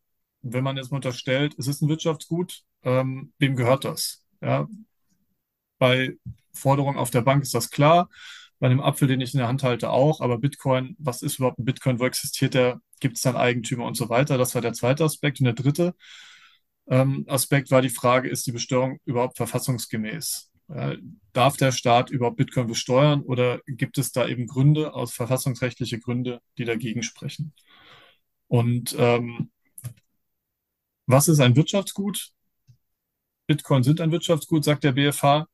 wenn 0.41 0.63
man 0.63 0.77
jetzt 0.77 0.91
mal 0.91 0.97
unterstellt, 0.97 1.53
es 1.57 1.67
ist 1.67 1.81
ein 1.81 1.89
Wirtschaftsgut, 1.89 2.63
ähm, 2.83 3.33
wem 3.39 3.55
gehört 3.55 3.85
das? 3.85 4.23
Ja, 4.41 4.67
bei 5.79 6.17
Forderungen 6.53 6.97
auf 6.97 7.11
der 7.11 7.21
Bank 7.21 7.43
ist 7.43 7.53
das 7.53 7.69
klar 7.69 8.09
bei 8.59 8.69
dem 8.69 8.81
Apfel, 8.81 9.07
den 9.07 9.21
ich 9.21 9.33
in 9.33 9.39
der 9.39 9.47
Hand 9.47 9.63
halte, 9.63 9.89
auch. 9.89 10.21
Aber 10.21 10.37
Bitcoin, 10.37 10.95
was 10.99 11.21
ist 11.21 11.37
überhaupt 11.37 11.59
ein 11.59 11.65
Bitcoin? 11.65 11.99
Wo 11.99 12.05
existiert 12.05 12.53
der? 12.53 12.81
Gibt 12.99 13.17
es 13.17 13.21
dann 13.21 13.35
Eigentümer 13.35 13.85
und 13.85 13.95
so 13.95 14.09
weiter? 14.09 14.37
Das 14.37 14.55
war 14.55 14.61
der 14.61 14.73
zweite 14.73 15.03
Aspekt. 15.03 15.39
Und 15.39 15.45
der 15.45 15.53
dritte 15.53 15.93
ähm, 16.87 17.25
Aspekt 17.27 17.69
war 17.71 17.81
die 17.81 17.89
Frage, 17.89 18.29
ist 18.29 18.47
die 18.47 18.51
Besteuerung 18.51 18.99
überhaupt 19.05 19.37
verfassungsgemäß? 19.37 20.51
Äh, 20.69 20.97
darf 21.33 21.57
der 21.57 21.71
Staat 21.71 22.09
überhaupt 22.09 22.37
Bitcoin 22.37 22.67
besteuern 22.67 23.21
oder 23.21 23.61
gibt 23.67 23.97
es 23.97 24.11
da 24.11 24.27
eben 24.27 24.47
Gründe, 24.47 24.93
aus 24.93 25.13
verfassungsrechtliche 25.13 25.99
Gründe, 25.99 26.41
die 26.57 26.65
dagegen 26.65 27.03
sprechen? 27.03 27.53
Und 28.47 28.95
ähm, 28.97 29.51
was 31.05 31.27
ist 31.27 31.39
ein 31.39 31.55
Wirtschaftsgut? 31.55 32.31
Bitcoin 33.47 33.83
sind 33.83 34.01
ein 34.01 34.11
Wirtschaftsgut, 34.11 34.63
sagt 34.63 34.83
der 34.83 34.91
BFH. 34.91 35.47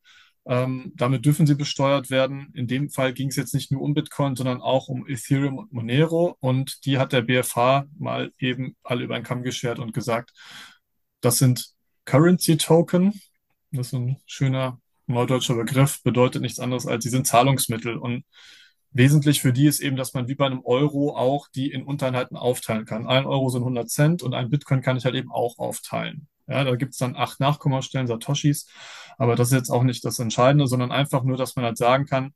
Ähm, 0.46 0.92
damit 0.96 1.26
dürfen 1.26 1.48
sie 1.48 1.56
besteuert 1.56 2.10
werden. 2.10 2.52
In 2.54 2.68
dem 2.68 2.90
Fall 2.90 3.14
ging 3.14 3.30
es 3.30 3.38
jetzt 3.38 3.54
nicht 3.54 3.72
nur 3.72 3.82
um 3.82 3.94
Bitcoin, 3.94 4.36
sondern 4.36 4.62
auch 4.62 4.90
um 4.90 5.08
Ethereum 5.08 5.58
und 5.58 5.72
Monero. 5.72 6.36
Und 6.42 6.86
die 6.86 6.98
hat 6.98 7.14
der 7.14 7.22
BFH 7.22 7.86
mal 7.98 8.34
eben 8.40 8.76
alle 8.84 9.06
über 9.06 9.16
einen 9.16 9.24
Kamm 9.24 9.44
geschert 9.44 9.80
und 9.80 9.94
gesagt, 9.94 10.34
das 11.22 11.38
sind 11.38 11.74
Currency 12.06 12.58
Token. 12.58 13.14
Das 13.72 13.88
ist 13.88 13.94
ein 13.94 14.18
schöner 14.26 14.80
neudeutscher 15.08 15.56
Begriff, 15.56 16.04
bedeutet 16.04 16.42
nichts 16.42 16.60
anderes 16.60 16.88
als, 16.88 17.04
sie 17.04 17.10
sind 17.10 17.28
Zahlungsmittel. 17.28 17.98
Und 17.98 18.26
wesentlich 18.92 19.42
für 19.42 19.54
die 19.54 19.68
ist 19.68 19.80
eben, 19.80 19.96
dass 19.96 20.14
man 20.14 20.28
wie 20.28 20.36
bei 20.36 20.46
einem 20.46 20.62
Euro 20.66 21.16
auch 21.16 21.48
die 21.48 21.72
in 21.72 21.84
Untereinheiten 21.84 22.36
aufteilen 22.38 22.86
kann. 22.86 23.08
Ein 23.08 23.26
Euro 23.26 23.50
sind 23.50 23.62
100 23.62 23.90
Cent 23.90 24.24
und 24.24 24.34
ein 24.34 24.50
Bitcoin 24.50 24.82
kann 24.82 24.98
ich 24.98 25.06
halt 25.06 25.16
eben 25.16 25.32
auch 25.32 25.58
aufteilen. 25.58 26.28
Ja, 26.48 26.64
da 26.64 26.76
gibt 26.76 26.94
es 26.94 26.98
dann 26.98 27.16
acht 27.16 27.40
Nachkommastellen, 27.40 28.08
Satoshis. 28.08 28.68
Aber 29.18 29.36
das 29.36 29.50
ist 29.50 29.58
jetzt 29.58 29.70
auch 29.70 29.84
nicht 29.84 30.04
das 30.06 30.20
Entscheidende, 30.20 30.68
sondern 30.68 30.92
einfach 30.92 31.24
nur, 31.24 31.38
dass 31.38 31.56
man 31.56 31.66
halt 31.66 31.78
sagen 31.78 32.06
kann, 32.06 32.34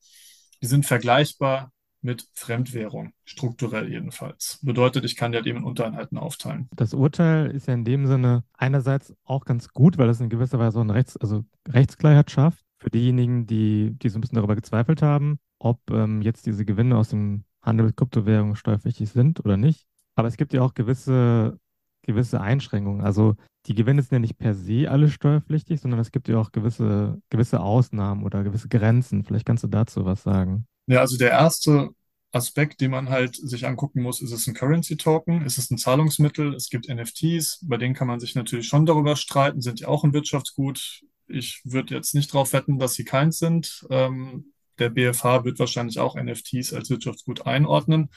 die 0.62 0.68
sind 0.68 0.86
vergleichbar 0.86 1.72
mit 2.02 2.28
Fremdwährung, 2.34 3.12
strukturell 3.26 3.90
jedenfalls. 3.90 4.60
Bedeutet, 4.62 5.04
ich 5.04 5.16
kann 5.16 5.32
die 5.32 5.38
halt 5.38 5.48
eben 5.48 5.60
in 5.60 5.64
Untereinheiten 5.64 6.18
aufteilen. 6.18 6.70
Das 6.76 6.94
Urteil 6.94 7.52
ist 7.52 7.68
ja 7.68 7.74
in 7.74 7.84
dem 7.84 8.06
Sinne 8.08 8.44
einerseits 8.54 9.14
auch 9.24 9.46
ganz 9.46 9.70
gut, 9.70 9.98
weil 9.98 10.10
es 10.10 10.22
in 10.22 10.30
gewisser 10.30 10.60
Weise 10.60 10.78
auch 10.78 10.84
eine 10.84 10.94
Rechts-, 10.94 11.18
also 11.18 11.44
Rechtsklarheit 11.68 12.32
schafft 12.32 12.64
für 12.80 12.90
diejenigen, 12.90 13.48
die, 13.48 13.96
die 13.98 14.10
so 14.10 14.18
ein 14.18 14.22
bisschen 14.22 14.36
darüber 14.36 14.56
gezweifelt 14.56 15.02
haben, 15.02 15.40
ob 15.60 15.80
ähm, 15.92 16.22
jetzt 16.22 16.46
diese 16.46 16.66
Gewinne 16.66 16.98
aus 16.98 17.10
dem 17.10 17.44
Handel 17.62 17.88
mit 17.88 17.98
Kryptowährungen 17.98 18.56
steuerpflichtig 18.56 19.10
sind 19.10 19.44
oder 19.44 19.58
nicht. 19.58 19.86
Aber 20.16 20.28
es 20.28 20.38
gibt 20.38 20.54
ja 20.54 20.62
auch 20.62 20.74
gewisse 20.74 21.60
gewisse 22.08 22.42
Einschränkungen. 22.42 23.02
Also 23.02 23.36
die 23.68 23.76
Gewinne 23.76 24.02
sind 24.02 24.14
ja 24.14 24.20
nicht 24.20 24.38
per 24.38 24.56
se 24.56 24.90
alle 24.90 25.10
steuerpflichtig, 25.10 25.80
sondern 25.80 26.00
es 26.00 26.12
gibt 26.12 26.28
ja 26.28 26.38
auch 26.40 26.52
gewisse, 26.52 27.22
gewisse 27.30 27.60
Ausnahmen 27.60 28.24
oder 28.24 28.44
gewisse 28.44 28.70
Grenzen. 28.70 29.24
Vielleicht 29.24 29.46
kannst 29.46 29.64
du 29.64 29.68
dazu 29.68 30.06
was 30.06 30.24
sagen. 30.24 30.66
Ja, 30.88 31.02
also 31.02 31.18
der 31.18 31.32
erste 31.32 31.90
Aspekt, 32.32 32.82
den 32.82 32.92
man 32.92 33.10
halt 33.10 33.36
sich 33.36 33.68
angucken 33.68 34.02
muss, 34.02 34.22
ist 34.22 34.32
es 34.32 34.48
ein 34.48 34.54
Currency 34.54 34.96
Token, 34.98 35.46
ist 35.46 35.58
es 35.58 35.70
ein 35.70 35.78
Zahlungsmittel, 35.78 36.54
es 36.56 36.70
gibt 36.70 36.88
NFTs, 36.90 37.66
bei 37.68 37.78
denen 37.78 37.94
kann 37.94 38.08
man 38.08 38.20
sich 38.20 38.36
natürlich 38.36 38.68
schon 38.68 38.86
darüber 38.86 39.16
streiten, 39.16 39.62
sind 39.62 39.80
die 39.80 39.86
auch 39.86 40.04
ein 40.04 40.14
Wirtschaftsgut. 40.14 41.04
Ich 41.28 41.62
würde 41.66 41.94
jetzt 41.94 42.16
nicht 42.16 42.34
darauf 42.34 42.54
wetten, 42.54 42.80
dass 42.80 42.94
sie 42.94 43.04
keins 43.04 43.38
sind. 43.38 43.86
Ähm, 43.90 44.54
der 44.80 44.90
BFH 44.90 45.44
wird 45.44 45.60
wahrscheinlich 45.60 46.00
auch 46.00 46.16
NFTs 46.16 46.74
als 46.74 46.90
Wirtschaftsgut 46.90 47.46
einordnen. 47.46 48.10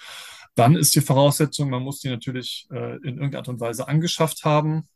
Dann 0.55 0.77
ist 0.77 0.95
die 0.95 1.01
Voraussetzung, 1.01 1.71
man 1.71 1.83
muss 1.83 2.01
die 2.01 2.09
natürlich 2.09 2.67
äh, 2.71 2.97
in 2.97 3.17
irgendeiner 3.17 3.39
Art 3.39 3.49
und 3.49 3.61
Weise 3.61 3.89
angeschafft 3.89 4.45
haben. 4.45 4.89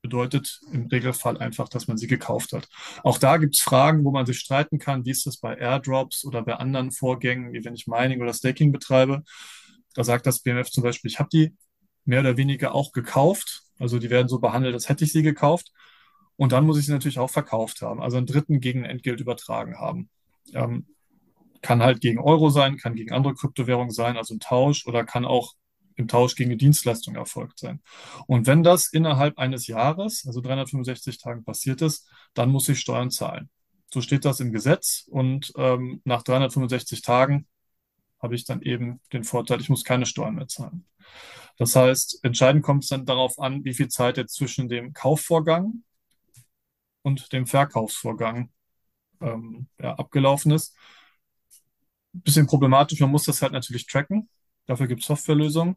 Bedeutet 0.00 0.60
im 0.72 0.86
Regelfall 0.86 1.38
einfach, 1.38 1.68
dass 1.68 1.86
man 1.86 1.96
sie 1.96 2.08
gekauft 2.08 2.52
hat. 2.52 2.68
Auch 3.04 3.18
da 3.18 3.36
gibt 3.36 3.54
es 3.54 3.60
Fragen, 3.60 4.04
wo 4.04 4.10
man 4.10 4.26
sich 4.26 4.38
streiten 4.38 4.78
kann. 4.78 5.04
Wie 5.04 5.10
ist 5.10 5.26
das 5.26 5.36
bei 5.36 5.56
Airdrops 5.56 6.24
oder 6.24 6.42
bei 6.42 6.56
anderen 6.56 6.90
Vorgängen, 6.90 7.52
wie 7.52 7.64
wenn 7.64 7.74
ich 7.74 7.86
Mining 7.86 8.20
oder 8.20 8.32
Staking 8.32 8.72
betreibe? 8.72 9.22
Da 9.94 10.02
sagt 10.02 10.26
das 10.26 10.40
BMF 10.40 10.70
zum 10.70 10.82
Beispiel, 10.82 11.10
ich 11.10 11.18
habe 11.20 11.28
die 11.32 11.54
mehr 12.04 12.20
oder 12.20 12.36
weniger 12.36 12.74
auch 12.74 12.92
gekauft. 12.92 13.62
Also 13.78 13.98
die 13.98 14.10
werden 14.10 14.28
so 14.28 14.38
behandelt, 14.40 14.74
als 14.74 14.88
hätte 14.88 15.04
ich 15.04 15.12
sie 15.12 15.22
gekauft. 15.22 15.70
Und 16.36 16.52
dann 16.52 16.64
muss 16.64 16.78
ich 16.78 16.86
sie 16.86 16.92
natürlich 16.92 17.18
auch 17.18 17.30
verkauft 17.30 17.82
haben, 17.82 18.02
also 18.02 18.16
einen 18.16 18.26
Dritten 18.26 18.60
gegen 18.60 18.84
Entgelt 18.84 19.20
übertragen 19.20 19.78
haben. 19.78 20.10
Ähm, 20.52 20.86
kann 21.62 21.82
halt 21.82 22.00
gegen 22.00 22.18
Euro 22.18 22.50
sein, 22.50 22.76
kann 22.76 22.94
gegen 22.94 23.12
andere 23.12 23.34
Kryptowährungen 23.34 23.92
sein, 23.92 24.16
also 24.16 24.34
ein 24.34 24.40
Tausch 24.40 24.86
oder 24.86 25.04
kann 25.04 25.24
auch 25.24 25.54
im 25.96 26.08
Tausch 26.08 26.34
gegen 26.34 26.50
eine 26.50 26.56
Dienstleistung 26.56 27.14
erfolgt 27.14 27.58
sein. 27.58 27.80
Und 28.26 28.46
wenn 28.46 28.62
das 28.62 28.88
innerhalb 28.88 29.38
eines 29.38 29.66
Jahres, 29.66 30.24
also 30.26 30.40
365 30.40 31.18
Tagen 31.18 31.44
passiert 31.44 31.82
ist, 31.82 32.08
dann 32.34 32.50
muss 32.50 32.68
ich 32.68 32.80
Steuern 32.80 33.10
zahlen. 33.10 33.48
So 33.92 34.00
steht 34.00 34.24
das 34.24 34.40
im 34.40 34.52
Gesetz 34.52 35.06
und 35.08 35.52
ähm, 35.56 36.00
nach 36.04 36.22
365 36.22 37.02
Tagen 37.02 37.46
habe 38.20 38.34
ich 38.34 38.44
dann 38.44 38.62
eben 38.62 39.00
den 39.12 39.24
Vorteil, 39.24 39.60
ich 39.60 39.68
muss 39.68 39.84
keine 39.84 40.06
Steuern 40.06 40.36
mehr 40.36 40.48
zahlen. 40.48 40.86
Das 41.58 41.76
heißt, 41.76 42.20
entscheidend 42.24 42.64
kommt 42.64 42.84
es 42.84 42.88
dann 42.90 43.04
darauf 43.04 43.38
an, 43.38 43.64
wie 43.64 43.74
viel 43.74 43.88
Zeit 43.88 44.16
jetzt 44.16 44.34
zwischen 44.34 44.68
dem 44.68 44.94
Kaufvorgang 44.94 45.82
und 47.02 47.32
dem 47.32 47.46
Verkaufsvorgang 47.46 48.50
ähm, 49.20 49.66
ja, 49.78 49.94
abgelaufen 49.94 50.52
ist 50.52 50.74
bisschen 52.12 52.46
problematisch. 52.46 53.00
Man 53.00 53.10
muss 53.10 53.24
das 53.24 53.42
halt 53.42 53.52
natürlich 53.52 53.86
tracken. 53.86 54.28
Dafür 54.66 54.86
gibt 54.86 55.00
es 55.00 55.06
Softwarelösungen. 55.06 55.76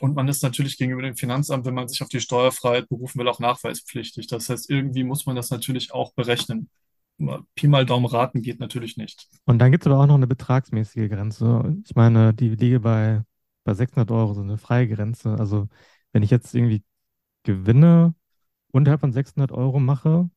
Und 0.00 0.14
man 0.14 0.28
ist 0.28 0.42
natürlich 0.42 0.78
gegenüber 0.78 1.02
dem 1.02 1.16
Finanzamt, 1.16 1.64
wenn 1.64 1.74
man 1.74 1.88
sich 1.88 2.02
auf 2.02 2.08
die 2.08 2.20
Steuerfreiheit 2.20 2.88
berufen 2.88 3.18
will, 3.18 3.28
auch 3.28 3.40
nachweispflichtig. 3.40 4.28
Das 4.28 4.48
heißt, 4.48 4.70
irgendwie 4.70 5.02
muss 5.02 5.26
man 5.26 5.34
das 5.34 5.50
natürlich 5.50 5.92
auch 5.92 6.12
berechnen. 6.14 6.68
Pi 7.56 7.66
mal 7.66 7.84
Daumen 7.84 8.06
raten 8.06 8.42
geht 8.42 8.60
natürlich 8.60 8.96
nicht. 8.96 9.28
Und 9.44 9.58
dann 9.58 9.72
gibt 9.72 9.82
es 9.82 9.88
aber 9.88 10.00
auch 10.00 10.06
noch 10.06 10.14
eine 10.14 10.28
betragsmäßige 10.28 11.08
Grenze. 11.08 11.76
Ich 11.84 11.96
meine, 11.96 12.32
die 12.32 12.50
liege 12.50 12.78
bei, 12.78 13.22
bei 13.64 13.74
600 13.74 14.10
Euro, 14.12 14.34
so 14.34 14.42
eine 14.42 14.56
freie 14.56 14.86
Grenze. 14.86 15.34
Also 15.36 15.68
wenn 16.12 16.22
ich 16.22 16.30
jetzt 16.30 16.54
irgendwie 16.54 16.84
Gewinne 17.42 18.14
unterhalb 18.70 19.00
von 19.00 19.12
600 19.12 19.50
Euro 19.50 19.80
mache, 19.80 20.30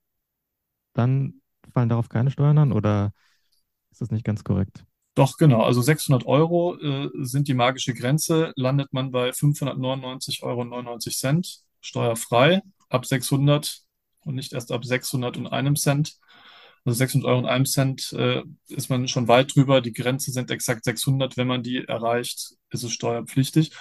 dann 0.93 1.41
fallen 1.71 1.89
darauf 1.89 2.09
keine 2.09 2.31
Steuern 2.31 2.57
an 2.57 2.71
oder 2.71 3.13
ist 3.91 4.01
das 4.01 4.11
nicht 4.11 4.25
ganz 4.25 4.43
korrekt? 4.43 4.85
Doch, 5.13 5.37
genau. 5.37 5.61
Also 5.63 5.81
600 5.81 6.25
Euro 6.25 6.77
äh, 6.77 7.09
sind 7.15 7.47
die 7.47 7.53
magische 7.53 7.93
Grenze. 7.93 8.53
Landet 8.55 8.93
man 8.93 9.11
bei 9.11 9.31
599,99 9.31 10.43
Euro 10.43 11.41
steuerfrei 11.81 12.61
ab 12.89 13.05
600 13.05 13.81
und 14.21 14.35
nicht 14.35 14.53
erst 14.53 14.71
ab 14.71 14.85
600 14.85 15.37
und 15.37 15.47
einem 15.47 15.75
Cent. 15.75 16.15
Also 16.85 16.97
600 16.97 17.27
Euro 17.29 17.39
und 17.39 17.45
einem 17.45 17.65
Cent 17.65 18.13
äh, 18.13 18.43
ist 18.69 18.89
man 18.89 19.07
schon 19.07 19.27
weit 19.27 19.53
drüber. 19.53 19.81
Die 19.81 19.93
Grenze 19.93 20.31
sind 20.31 20.49
exakt 20.49 20.85
600. 20.85 21.35
Wenn 21.35 21.47
man 21.47 21.61
die 21.61 21.83
erreicht, 21.85 22.53
ist 22.69 22.83
es 22.83 22.91
steuerpflichtig. 22.93 23.71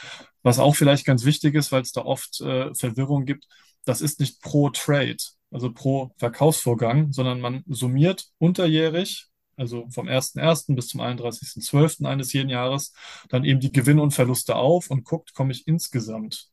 Was 0.42 0.58
auch 0.58 0.74
vielleicht 0.74 1.06
ganz 1.06 1.24
wichtig 1.24 1.54
ist, 1.54 1.70
weil 1.70 1.82
es 1.82 1.92
da 1.92 2.02
oft 2.02 2.40
äh, 2.40 2.74
Verwirrung 2.74 3.24
gibt, 3.24 3.46
das 3.84 4.00
ist 4.02 4.20
nicht 4.20 4.42
pro 4.42 4.70
Trade, 4.70 5.16
also 5.50 5.72
pro 5.72 6.12
Verkaufsvorgang, 6.18 7.12
sondern 7.12 7.40
man 7.40 7.62
summiert 7.66 8.26
unterjährig 8.38 9.29
also 9.60 9.86
vom 9.90 10.08
1.1. 10.08 10.74
bis 10.74 10.88
zum 10.88 11.02
31.12. 11.02 12.06
eines 12.06 12.32
jeden 12.32 12.48
Jahres, 12.48 12.94
dann 13.28 13.44
eben 13.44 13.60
die 13.60 13.70
Gewinne 13.70 14.02
und 14.02 14.12
Verluste 14.12 14.56
auf 14.56 14.90
und 14.90 15.04
guckt, 15.04 15.34
komme 15.34 15.52
ich 15.52 15.68
insgesamt 15.68 16.48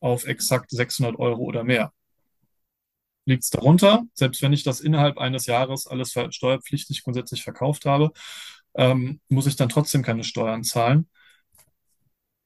auf 0.00 0.26
exakt 0.26 0.70
600 0.70 1.18
Euro 1.18 1.42
oder 1.42 1.62
mehr. 1.62 1.92
Liegt 3.26 3.44
es 3.44 3.50
darunter, 3.50 4.04
selbst 4.14 4.40
wenn 4.40 4.52
ich 4.52 4.62
das 4.62 4.80
innerhalb 4.80 5.18
eines 5.18 5.46
Jahres 5.46 5.86
alles 5.86 6.14
steuerpflichtig 6.30 7.02
grundsätzlich 7.02 7.42
verkauft 7.42 7.84
habe, 7.84 8.12
ähm, 8.74 9.20
muss 9.28 9.46
ich 9.46 9.56
dann 9.56 9.68
trotzdem 9.68 10.02
keine 10.02 10.24
Steuern 10.24 10.64
zahlen. 10.64 11.08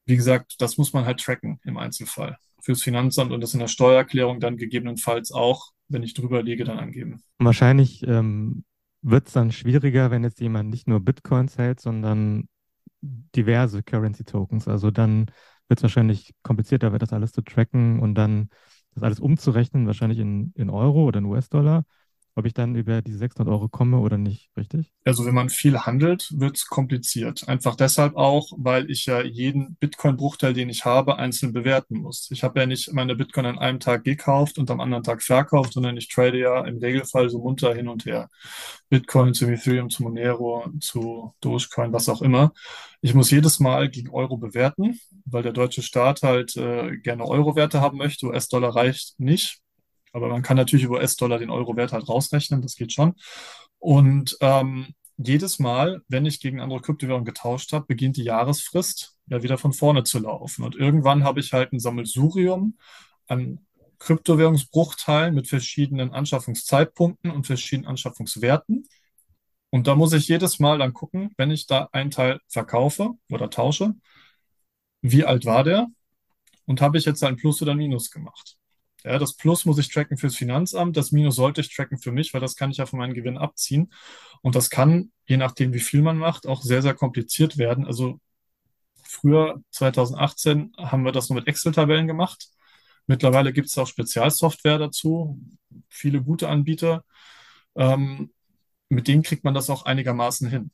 Wie 0.05 0.17
gesagt, 0.17 0.55
das 0.59 0.77
muss 0.77 0.91
man 0.91 1.05
halt 1.05 1.21
tracken 1.21 1.61
im 1.63 1.77
Einzelfall 1.77 2.37
fürs 2.61 2.83
Finanzamt 2.83 3.31
und 3.31 3.41
das 3.41 3.53
in 3.53 3.59
der 3.59 3.67
Steuererklärung 3.67 4.39
dann 4.41 4.57
gegebenenfalls 4.57 5.31
auch, 5.31 5.71
wenn 5.87 6.03
ich 6.03 6.13
drüber 6.13 6.43
liege, 6.43 6.65
dann 6.65 6.79
angeben. 6.79 7.23
Wahrscheinlich 7.37 8.03
ähm, 8.03 8.65
wird 9.01 9.27
es 9.27 9.33
dann 9.33 9.51
schwieriger, 9.51 10.11
wenn 10.11 10.23
jetzt 10.23 10.39
jemand 10.39 10.69
nicht 10.69 10.87
nur 10.87 10.99
Bitcoins 10.99 11.57
hält, 11.57 11.79
sondern 11.79 12.47
diverse 13.01 13.83
Currency 13.83 14.23
Tokens. 14.23 14.67
Also 14.67 14.91
dann 14.91 15.27
wird 15.67 15.79
es 15.79 15.83
wahrscheinlich 15.83 16.33
komplizierter, 16.43 16.91
wird 16.91 17.01
das 17.01 17.13
alles 17.13 17.31
zu 17.31 17.41
tracken 17.41 17.99
und 17.99 18.15
dann 18.15 18.49
das 18.93 19.03
alles 19.03 19.19
umzurechnen, 19.19 19.87
wahrscheinlich 19.87 20.19
in, 20.19 20.51
in 20.55 20.69
Euro 20.69 21.05
oder 21.05 21.19
in 21.19 21.25
US-Dollar 21.25 21.85
ob 22.35 22.45
ich 22.45 22.53
dann 22.53 22.75
über 22.75 23.01
die 23.01 23.13
600 23.13 23.51
Euro 23.51 23.67
komme 23.67 23.99
oder 23.99 24.17
nicht, 24.17 24.49
richtig? 24.55 24.91
Also 25.05 25.25
wenn 25.25 25.35
man 25.35 25.49
viel 25.49 25.79
handelt, 25.79 26.29
wird 26.35 26.57
es 26.57 26.67
kompliziert. 26.67 27.47
Einfach 27.47 27.75
deshalb 27.75 28.15
auch, 28.15 28.51
weil 28.57 28.89
ich 28.89 29.05
ja 29.05 29.21
jeden 29.21 29.75
Bitcoin-Bruchteil, 29.79 30.53
den 30.53 30.69
ich 30.69 30.85
habe, 30.85 31.17
einzeln 31.17 31.53
bewerten 31.53 31.97
muss. 31.97 32.29
Ich 32.31 32.43
habe 32.43 32.59
ja 32.59 32.65
nicht 32.65 32.93
meine 32.93 33.15
Bitcoin 33.15 33.45
an 33.45 33.59
einem 33.59 33.79
Tag 33.79 34.03
gekauft 34.03 34.57
und 34.57 34.71
am 34.71 34.79
anderen 34.79 35.03
Tag 35.03 35.21
verkauft, 35.21 35.73
sondern 35.73 35.97
ich 35.97 36.07
trade 36.07 36.39
ja 36.39 36.65
im 36.65 36.77
Regelfall 36.77 37.29
so 37.29 37.39
munter 37.39 37.73
hin 37.73 37.87
und 37.87 38.05
her. 38.05 38.29
Bitcoin 38.89 39.33
zu 39.33 39.47
Ethereum, 39.47 39.89
zu 39.89 40.03
Monero, 40.03 40.65
zu 40.79 41.33
Dogecoin, 41.41 41.93
was 41.93 42.09
auch 42.09 42.21
immer. 42.21 42.53
Ich 43.01 43.13
muss 43.13 43.31
jedes 43.31 43.59
Mal 43.59 43.89
gegen 43.89 44.09
Euro 44.09 44.37
bewerten, 44.37 44.99
weil 45.25 45.43
der 45.43 45.53
deutsche 45.53 45.81
Staat 45.81 46.21
halt 46.21 46.55
äh, 46.55 46.97
gerne 46.97 47.25
Euro-Werte 47.25 47.81
haben 47.81 47.97
möchte. 47.97 48.27
US-Dollar 48.27 48.75
reicht 48.75 49.19
nicht. 49.19 49.59
Aber 50.13 50.27
man 50.29 50.41
kann 50.41 50.57
natürlich 50.57 50.85
über 50.85 50.97
US-Dollar 50.97 51.39
den 51.39 51.49
Euro-Wert 51.49 51.93
halt 51.93 52.07
rausrechnen, 52.07 52.61
das 52.61 52.75
geht 52.75 52.93
schon. 52.93 53.15
Und 53.79 54.37
ähm, 54.41 54.87
jedes 55.17 55.59
Mal, 55.59 56.01
wenn 56.07 56.25
ich 56.25 56.39
gegen 56.39 56.59
andere 56.59 56.81
Kryptowährungen 56.81 57.25
getauscht 57.25 57.73
habe, 57.73 57.85
beginnt 57.85 58.17
die 58.17 58.23
Jahresfrist 58.23 59.17
ja 59.27 59.43
wieder 59.43 59.57
von 59.57 59.73
vorne 59.73 60.03
zu 60.03 60.19
laufen. 60.19 60.63
Und 60.63 60.75
irgendwann 60.75 61.23
habe 61.23 61.39
ich 61.39 61.53
halt 61.53 61.73
ein 61.73 61.79
Sammelsurium 61.79 62.77
an 63.27 63.59
Kryptowährungsbruchteilen 63.99 65.35
mit 65.35 65.47
verschiedenen 65.47 66.11
Anschaffungszeitpunkten 66.11 67.31
und 67.31 67.45
verschiedenen 67.45 67.87
Anschaffungswerten. 67.87 68.87
Und 69.69 69.87
da 69.87 69.95
muss 69.95 70.13
ich 70.13 70.27
jedes 70.27 70.59
Mal 70.59 70.79
dann 70.79 70.93
gucken, 70.93 71.31
wenn 71.37 71.51
ich 71.51 71.67
da 71.67 71.87
einen 71.91 72.11
Teil 72.11 72.39
verkaufe 72.47 73.11
oder 73.29 73.49
tausche, 73.49 73.93
wie 75.01 75.23
alt 75.23 75.45
war 75.45 75.63
der 75.63 75.87
und 76.65 76.81
habe 76.81 76.97
ich 76.97 77.05
jetzt 77.05 77.23
ein 77.23 77.37
Plus 77.37 77.61
oder 77.61 77.75
Minus 77.75 78.11
gemacht. 78.11 78.57
Ja, 79.03 79.17
das 79.17 79.35
Plus 79.35 79.65
muss 79.65 79.79
ich 79.79 79.91
tracken 79.91 80.17
fürs 80.17 80.35
Finanzamt, 80.35 80.95
das 80.95 81.11
Minus 81.11 81.35
sollte 81.35 81.61
ich 81.61 81.75
tracken 81.75 81.97
für 81.97 82.11
mich, 82.11 82.33
weil 82.33 82.41
das 82.41 82.55
kann 82.55 82.71
ich 82.71 82.77
ja 82.77 82.85
von 82.85 82.99
meinem 82.99 83.13
Gewinn 83.13 83.37
abziehen. 83.37 83.91
Und 84.41 84.55
das 84.55 84.69
kann, 84.69 85.11
je 85.25 85.37
nachdem, 85.37 85.73
wie 85.73 85.79
viel 85.79 86.01
man 86.01 86.17
macht, 86.17 86.47
auch 86.47 86.61
sehr, 86.61 86.81
sehr 86.81 86.93
kompliziert 86.93 87.57
werden. 87.57 87.85
Also 87.85 88.19
früher, 89.03 89.61
2018, 89.71 90.73
haben 90.77 91.03
wir 91.03 91.11
das 91.11 91.29
nur 91.29 91.37
mit 91.37 91.47
Excel-Tabellen 91.47 92.07
gemacht. 92.07 92.49
Mittlerweile 93.07 93.53
gibt 93.53 93.67
es 93.67 93.77
auch 93.77 93.87
Spezialsoftware 93.87 94.77
dazu, 94.77 95.39
viele 95.89 96.21
gute 96.21 96.49
Anbieter. 96.49 97.03
Ähm, 97.75 98.31
mit 98.89 99.07
denen 99.07 99.23
kriegt 99.23 99.43
man 99.43 99.53
das 99.53 99.69
auch 99.69 99.85
einigermaßen 99.85 100.49
hin. 100.49 100.71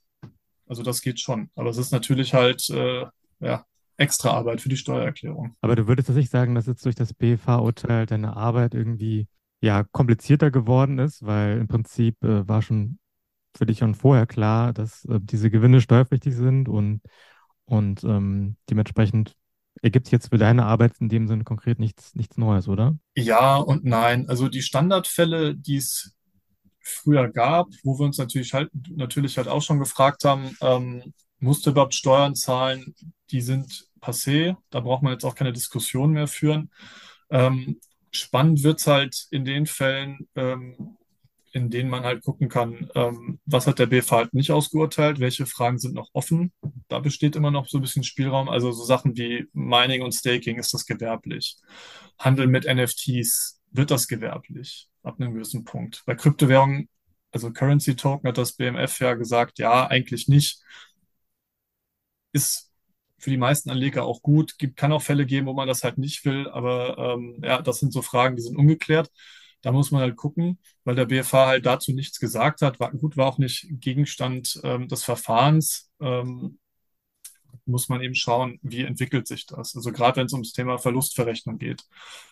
Also 0.68 0.84
das 0.84 1.02
geht 1.02 1.20
schon. 1.20 1.50
Aber 1.56 1.70
es 1.70 1.78
ist 1.78 1.92
natürlich 1.92 2.34
halt, 2.34 2.70
äh, 2.70 3.06
ja, 3.40 3.66
extra 3.98 4.32
Arbeit 4.32 4.62
für 4.62 4.70
die 4.70 4.78
Steuererklärung. 4.78 5.56
Aber 5.62 5.76
du 5.76 5.88
würdest 5.88 6.10
nicht 6.10 6.32
sagen, 6.32 6.56
dass 6.56 6.68
jetzt 6.68 6.86
durch 6.86 6.96
das 6.96 7.14
BFH-Urteil 7.14 8.06
deine 8.06 8.38
Arbeit 8.38 8.74
irgendwie 8.74 9.28
ja 9.60 9.84
komplizierter 9.84 10.52
geworden 10.52 11.00
ist, 11.00 11.26
weil 11.26 11.58
im 11.60 11.68
Prinzip 11.68 12.24
äh, 12.24 12.48
war 12.48 12.62
schon 12.62 13.00
für 13.58 13.66
dich 13.66 13.80
schon 13.80 13.96
vorher 13.96 14.28
klar, 14.28 14.72
dass 14.72 15.04
äh, 15.06 15.20
diese 15.22 15.50
Gewinne 15.50 15.82
steuerpflichtig 15.82 16.36
sind 16.36 16.70
und, 16.70 17.02
und 17.66 18.04
ähm, 18.04 18.56
dementsprechend 18.70 19.36
ergibt 19.82 20.10
jetzt 20.12 20.30
für 20.30 20.38
deine 20.38 20.66
Arbeit 20.66 20.94
in 21.00 21.10
dem 21.10 21.28
Sinne 21.28 21.44
konkret 21.44 21.80
nichts, 21.80 22.16
nichts 22.16 22.38
Neues, 22.38 22.68
oder? 22.68 22.98
Ja 23.16 23.58
und 23.58 23.84
nein. 23.84 24.30
Also 24.30 24.48
die 24.48 24.62
Standardfälle, 24.62 25.56
die 25.56 25.78
es 25.78 26.16
früher 26.82 27.28
gab, 27.30 27.68
wo 27.84 28.00
wir 28.00 28.06
uns 28.06 28.18
natürlich 28.18 28.54
halt, 28.54 28.70
natürlich 28.90 29.38
halt 29.38 29.48
auch 29.48 29.62
schon 29.62 29.80
gefragt 29.80 30.24
haben, 30.24 30.56
ähm, 30.62 31.14
musst 31.40 31.66
du 31.66 31.72
überhaupt 31.72 31.96
Steuern 31.96 32.36
zahlen? 32.36 32.96
die 33.32 33.42
sind 33.42 33.88
passé. 34.02 34.56
Da 34.70 34.80
braucht 34.80 35.04
man 35.04 35.14
jetzt 35.14 35.26
auch 35.26 35.36
keine 35.36 35.54
Diskussion 35.54 36.12
mehr 36.12 36.28
führen. 36.28 36.72
Ähm, 37.30 37.80
spannend 38.12 38.64
wird 38.64 38.80
es 38.80 38.88
halt 38.88 39.28
in 39.32 39.46
den 39.46 39.66
Fällen, 39.66 40.28
ähm, 40.36 40.98
in 41.52 41.70
denen 41.70 41.90
man 41.90 42.04
halt 42.04 42.24
gucken 42.24 42.50
kann, 42.50 42.90
ähm, 42.94 43.40
was 43.46 43.68
hat 43.68 43.80
der 43.80 43.88
BFH 43.88 44.16
halt 44.16 44.34
nicht 44.34 44.52
ausgeurteilt, 44.52 45.20
welche 45.20 45.46
Fragen 45.46 45.80
sind 45.80 45.96
noch 45.96 46.10
offen. 46.14 46.52
Da 46.88 47.00
besteht 47.00 47.36
immer 47.36 47.52
noch 47.52 47.68
so 47.68 47.80
ein 47.80 47.82
bisschen 47.82 48.04
Spielraum. 48.04 48.50
Also 48.50 48.72
so 48.72 48.84
Sachen 48.84 49.18
wie 49.18 49.48
Mining 49.54 50.04
und 50.04 50.14
Staking, 50.14 50.60
ist 50.60 50.74
das 50.74 50.86
gewerblich? 50.86 51.58
Handel 52.20 52.48
mit 52.48 52.66
NFTs, 52.66 53.62
wird 53.72 53.92
das 53.92 54.08
gewerblich 54.08 54.88
ab 55.04 55.20
einem 55.20 55.34
gewissen 55.34 55.64
Punkt? 55.64 56.04
Bei 56.06 56.16
Kryptowährungen, 56.16 56.90
also 57.32 57.52
Currency 57.52 57.96
Token, 57.96 58.28
hat 58.28 58.38
das 58.38 58.54
BMF 58.54 59.00
ja 59.00 59.14
gesagt, 59.16 59.60
ja, 59.60 59.88
eigentlich 59.88 60.28
nicht. 60.28 60.62
Ist 62.32 62.72
für 63.20 63.30
die 63.30 63.38
meisten 63.38 63.70
Anleger 63.70 64.06
auch 64.06 64.22
gut. 64.22 64.58
Gibt, 64.58 64.78
kann 64.78 64.92
auch 64.92 65.02
Fälle 65.02 65.26
geben, 65.26 65.48
wo 65.48 65.54
man 65.54 65.68
das 65.68 65.84
halt 65.84 65.98
nicht 65.98 66.24
will, 66.26 66.48
aber 66.50 66.98
ähm, 66.98 67.40
ja, 67.44 67.62
das 67.62 67.80
sind 67.80 67.92
so 67.92 68.02
Fragen, 68.02 68.36
die 68.36 68.42
sind 68.42 68.58
ungeklärt. 68.58 69.12
Da 69.62 69.72
muss 69.72 69.92
man 69.92 70.02
halt 70.02 70.16
gucken, 70.16 70.60
weil 70.84 70.96
der 70.96 71.06
BFH 71.06 71.48
halt 71.48 71.66
dazu 71.66 71.92
nichts 71.92 72.20
gesagt 72.20 72.62
hat. 72.62 72.80
War, 72.80 72.92
gut, 72.92 73.18
war 73.18 73.28
auch 73.28 73.40
nicht 73.40 73.68
Gegenstand 73.82 74.60
ähm, 74.64 74.88
des 74.88 75.04
Verfahrens. 75.04 75.90
Ähm, 76.00 76.60
muss 77.66 77.90
man 77.90 78.02
eben 78.02 78.16
schauen, 78.16 78.60
wie 78.62 78.84
entwickelt 78.84 79.28
sich 79.28 79.46
das. 79.46 79.76
Also 79.76 79.92
gerade 79.92 80.18
wenn 80.18 80.28
es 80.28 80.34
ums 80.34 80.54
Thema 80.54 80.78
Verlustverrechnung 80.78 81.58
geht, 81.58 81.84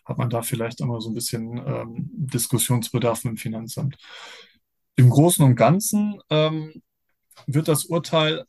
hat 0.05 0.17
man 0.17 0.29
da 0.29 0.41
vielleicht 0.41 0.81
immer 0.81 1.01
so 1.01 1.09
ein 1.09 1.13
bisschen 1.13 1.57
ähm, 1.57 2.09
Diskussionsbedarf 2.13 3.21
dem 3.21 3.37
Finanzamt. 3.37 3.97
Im 4.95 5.09
Großen 5.09 5.43
und 5.43 5.55
Ganzen 5.55 6.21
ähm, 6.29 6.81
wird 7.47 7.67
das 7.67 7.85
Urteil 7.85 8.45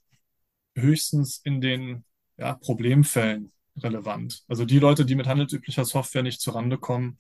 höchstens 0.77 1.41
in 1.43 1.61
den 1.61 2.05
ja, 2.37 2.55
Problemfällen 2.55 3.53
relevant. 3.79 4.45
Also 4.49 4.65
die 4.65 4.79
Leute, 4.79 5.05
die 5.05 5.15
mit 5.15 5.27
handelsüblicher 5.27 5.85
Software 5.85 6.23
nicht 6.23 6.41
zurande 6.41 6.79
kommen, 6.79 7.19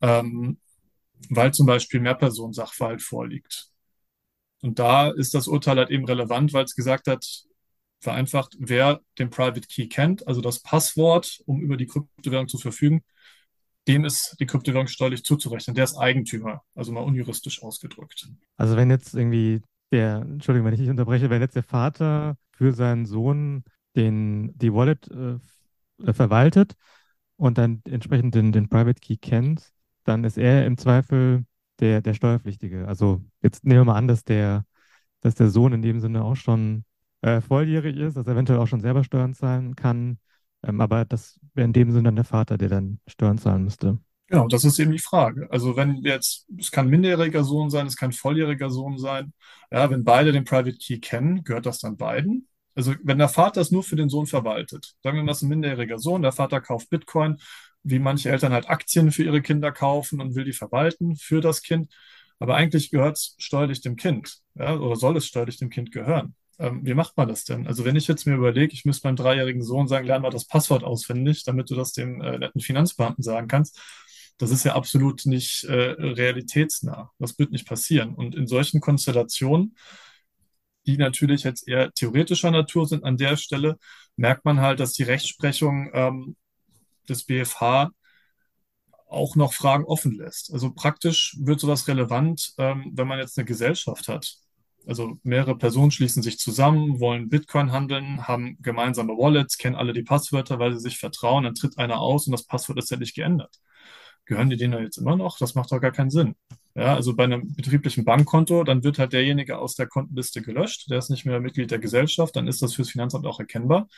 ähm, 0.00 0.58
weil 1.28 1.52
zum 1.52 1.66
Beispiel 1.66 2.00
Mehrpersonen-Sachverhalt 2.00 3.02
vorliegt. 3.02 3.68
Und 4.62 4.78
da 4.78 5.10
ist 5.10 5.34
das 5.34 5.48
Urteil 5.48 5.76
halt 5.76 5.90
eben 5.90 6.04
relevant, 6.04 6.52
weil 6.52 6.64
es 6.64 6.74
gesagt 6.74 7.06
hat, 7.06 7.44
vereinfacht, 8.00 8.56
wer 8.58 9.00
den 9.18 9.30
Private 9.30 9.66
Key 9.68 9.88
kennt, 9.88 10.26
also 10.26 10.40
das 10.40 10.60
Passwort, 10.60 11.42
um 11.46 11.60
über 11.60 11.76
die 11.76 11.86
Kryptowährung 11.86 12.48
zu 12.48 12.58
verfügen, 12.58 13.04
dem 13.88 14.04
ist 14.04 14.36
die 14.40 14.46
Kryptowährung 14.46 14.86
steuerlich 14.86 15.24
zuzurechnen. 15.24 15.74
Der 15.74 15.84
ist 15.84 15.96
Eigentümer, 15.96 16.62
also 16.74 16.92
mal 16.92 17.00
unjuristisch 17.00 17.62
ausgedrückt. 17.62 18.28
Also 18.56 18.76
wenn 18.76 18.90
jetzt 18.90 19.14
irgendwie 19.14 19.62
der, 19.90 20.22
Entschuldigung, 20.22 20.66
wenn 20.66 20.74
ich 20.74 20.80
dich 20.80 20.90
unterbreche, 20.90 21.30
wenn 21.30 21.42
jetzt 21.42 21.56
der 21.56 21.62
Vater 21.62 22.36
für 22.52 22.72
seinen 22.72 23.06
Sohn 23.06 23.64
den, 23.96 24.56
die 24.58 24.72
Wallet 24.72 25.08
äh, 25.10 25.38
äh, 26.04 26.12
verwaltet 26.12 26.74
und 27.36 27.58
dann 27.58 27.82
entsprechend 27.86 28.34
den, 28.34 28.52
den 28.52 28.68
Private 28.68 29.00
Key 29.00 29.16
kennt, 29.16 29.72
dann 30.04 30.24
ist 30.24 30.38
er 30.38 30.66
im 30.66 30.76
Zweifel 30.78 31.44
der, 31.80 32.02
der 32.02 32.14
Steuerpflichtige. 32.14 32.86
Also 32.88 33.22
jetzt 33.42 33.64
nehmen 33.64 33.80
wir 33.80 33.84
mal 33.86 33.96
an, 33.96 34.08
dass 34.08 34.24
der, 34.24 34.64
dass 35.20 35.34
der 35.34 35.50
Sohn 35.50 35.72
in 35.72 35.82
dem 35.82 36.00
Sinne 36.00 36.24
auch 36.24 36.36
schon 36.36 36.84
äh, 37.22 37.40
volljährig 37.40 37.96
ist, 37.96 38.16
dass 38.16 38.26
er 38.26 38.34
eventuell 38.34 38.58
auch 38.58 38.66
schon 38.68 38.80
selber 38.80 39.04
Steuern 39.04 39.34
zahlen 39.34 39.76
kann. 39.76 40.18
Ähm, 40.62 40.80
aber 40.80 41.04
das 41.04 41.40
wäre 41.54 41.66
in 41.66 41.72
dem 41.72 41.90
Sinne 41.90 42.04
dann 42.04 42.16
der 42.16 42.24
Vater, 42.24 42.58
der 42.58 42.68
dann 42.68 43.00
Steuern 43.06 43.38
zahlen 43.38 43.64
müsste. 43.64 43.98
Genau, 44.30 44.46
das 44.46 44.64
ist 44.64 44.78
eben 44.78 44.92
die 44.92 45.00
Frage. 45.00 45.48
Also 45.50 45.76
wenn 45.76 45.96
jetzt, 46.04 46.46
es 46.58 46.70
kann 46.70 46.88
minderjähriger 46.88 47.42
Sohn 47.42 47.68
sein, 47.68 47.86
es 47.88 47.96
kann 47.96 48.12
volljähriger 48.12 48.70
Sohn 48.70 48.96
sein. 48.96 49.32
Ja, 49.72 49.90
wenn 49.90 50.04
beide 50.04 50.30
den 50.32 50.44
Private 50.44 50.76
Key 50.78 51.00
kennen, 51.00 51.42
gehört 51.42 51.66
das 51.66 51.80
dann 51.80 51.96
beiden. 51.96 52.46
Also 52.76 52.94
wenn 53.02 53.18
der 53.18 53.28
Vater 53.28 53.60
es 53.60 53.72
nur 53.72 53.82
für 53.82 53.96
den 53.96 54.08
Sohn 54.08 54.26
verwaltet, 54.26 54.94
sagen 55.02 55.16
wir 55.16 55.24
mal, 55.24 55.32
es 55.32 55.38
ist 55.38 55.42
ein 55.42 55.48
minderjähriger 55.48 55.98
Sohn, 55.98 56.22
der 56.22 56.30
Vater 56.32 56.60
kauft 56.60 56.90
Bitcoin, 56.90 57.38
wie 57.82 57.98
manche 57.98 58.30
Eltern 58.30 58.52
halt 58.52 58.68
Aktien 58.70 59.10
für 59.10 59.24
ihre 59.24 59.42
Kinder 59.42 59.72
kaufen 59.72 60.20
und 60.20 60.36
will 60.36 60.44
die 60.44 60.52
verwalten 60.52 61.16
für 61.16 61.40
das 61.40 61.62
Kind. 61.62 61.92
Aber 62.38 62.54
eigentlich 62.54 62.90
gehört 62.90 63.16
es 63.16 63.34
steuerlich 63.38 63.80
dem 63.80 63.96
Kind, 63.96 64.38
ja, 64.54 64.76
oder 64.76 64.96
soll 64.96 65.16
es 65.16 65.26
steuerlich 65.26 65.58
dem 65.58 65.70
Kind 65.70 65.90
gehören. 65.92 66.34
Ähm, 66.58 66.80
wie 66.84 66.94
macht 66.94 67.16
man 67.16 67.28
das 67.28 67.44
denn? 67.44 67.66
Also 67.66 67.84
wenn 67.84 67.96
ich 67.96 68.06
jetzt 68.06 68.26
mir 68.26 68.34
überlege, 68.36 68.72
ich 68.72 68.84
müsste 68.84 69.08
meinem 69.08 69.16
dreijährigen 69.16 69.62
Sohn 69.62 69.88
sagen, 69.88 70.06
lern 70.06 70.22
mal 70.22 70.30
das 70.30 70.46
Passwort 70.46 70.84
auswendig, 70.84 71.44
damit 71.44 71.70
du 71.70 71.74
das 71.74 71.92
dem 71.92 72.20
äh, 72.22 72.38
netten 72.38 72.60
Finanzbeamten 72.60 73.22
sagen 73.24 73.48
kannst, 73.48 73.78
das 74.40 74.50
ist 74.50 74.64
ja 74.64 74.74
absolut 74.74 75.26
nicht 75.26 75.64
äh, 75.64 75.72
realitätsnah. 75.74 77.12
Das 77.18 77.38
wird 77.38 77.52
nicht 77.52 77.68
passieren. 77.68 78.14
Und 78.14 78.34
in 78.34 78.46
solchen 78.46 78.80
Konstellationen, 78.80 79.76
die 80.86 80.96
natürlich 80.96 81.42
jetzt 81.44 81.68
eher 81.68 81.92
theoretischer 81.92 82.50
Natur 82.50 82.86
sind, 82.86 83.04
an 83.04 83.18
der 83.18 83.36
Stelle 83.36 83.76
merkt 84.16 84.46
man 84.46 84.60
halt, 84.62 84.80
dass 84.80 84.94
die 84.94 85.02
Rechtsprechung 85.02 85.90
ähm, 85.92 86.36
des 87.06 87.24
BFH 87.24 87.90
auch 89.08 89.36
noch 89.36 89.52
Fragen 89.52 89.84
offen 89.84 90.12
lässt. 90.12 90.54
Also 90.54 90.72
praktisch 90.72 91.36
wird 91.38 91.60
sowas 91.60 91.86
relevant, 91.86 92.54
ähm, 92.56 92.92
wenn 92.94 93.08
man 93.08 93.18
jetzt 93.18 93.36
eine 93.36 93.44
Gesellschaft 93.44 94.08
hat. 94.08 94.36
Also 94.86 95.18
mehrere 95.22 95.58
Personen 95.58 95.90
schließen 95.90 96.22
sich 96.22 96.38
zusammen, 96.38 96.98
wollen 96.98 97.28
Bitcoin 97.28 97.72
handeln, 97.72 98.26
haben 98.26 98.56
gemeinsame 98.62 99.12
Wallets, 99.12 99.58
kennen 99.58 99.76
alle 99.76 99.92
die 99.92 100.02
Passwörter, 100.02 100.58
weil 100.58 100.72
sie 100.72 100.80
sich 100.80 100.96
vertrauen, 100.96 101.44
dann 101.44 101.54
tritt 101.54 101.76
einer 101.76 102.00
aus 102.00 102.26
und 102.26 102.32
das 102.32 102.46
Passwort 102.46 102.78
ist 102.78 102.90
ja 102.90 102.96
nicht 102.96 103.14
geändert. 103.14 103.60
Gehören 104.30 104.48
die 104.48 104.56
denen 104.56 104.80
jetzt 104.80 104.96
immer 104.96 105.16
noch? 105.16 105.38
Das 105.38 105.56
macht 105.56 105.72
doch 105.72 105.80
gar 105.80 105.90
keinen 105.90 106.10
Sinn. 106.10 106.36
Ja, 106.76 106.94
also 106.94 107.16
bei 107.16 107.24
einem 107.24 107.52
betrieblichen 107.52 108.04
Bankkonto, 108.04 108.62
dann 108.62 108.84
wird 108.84 109.00
halt 109.00 109.12
derjenige 109.12 109.58
aus 109.58 109.74
der 109.74 109.88
Kontenliste 109.88 110.40
gelöscht, 110.40 110.88
der 110.88 110.98
ist 110.98 111.10
nicht 111.10 111.26
mehr 111.26 111.40
Mitglied 111.40 111.72
der 111.72 111.80
Gesellschaft, 111.80 112.36
dann 112.36 112.46
ist 112.46 112.62
das 112.62 112.74
fürs 112.74 112.90
Finanzamt 112.90 113.26
auch 113.26 113.40
erkennbar. 113.40 113.88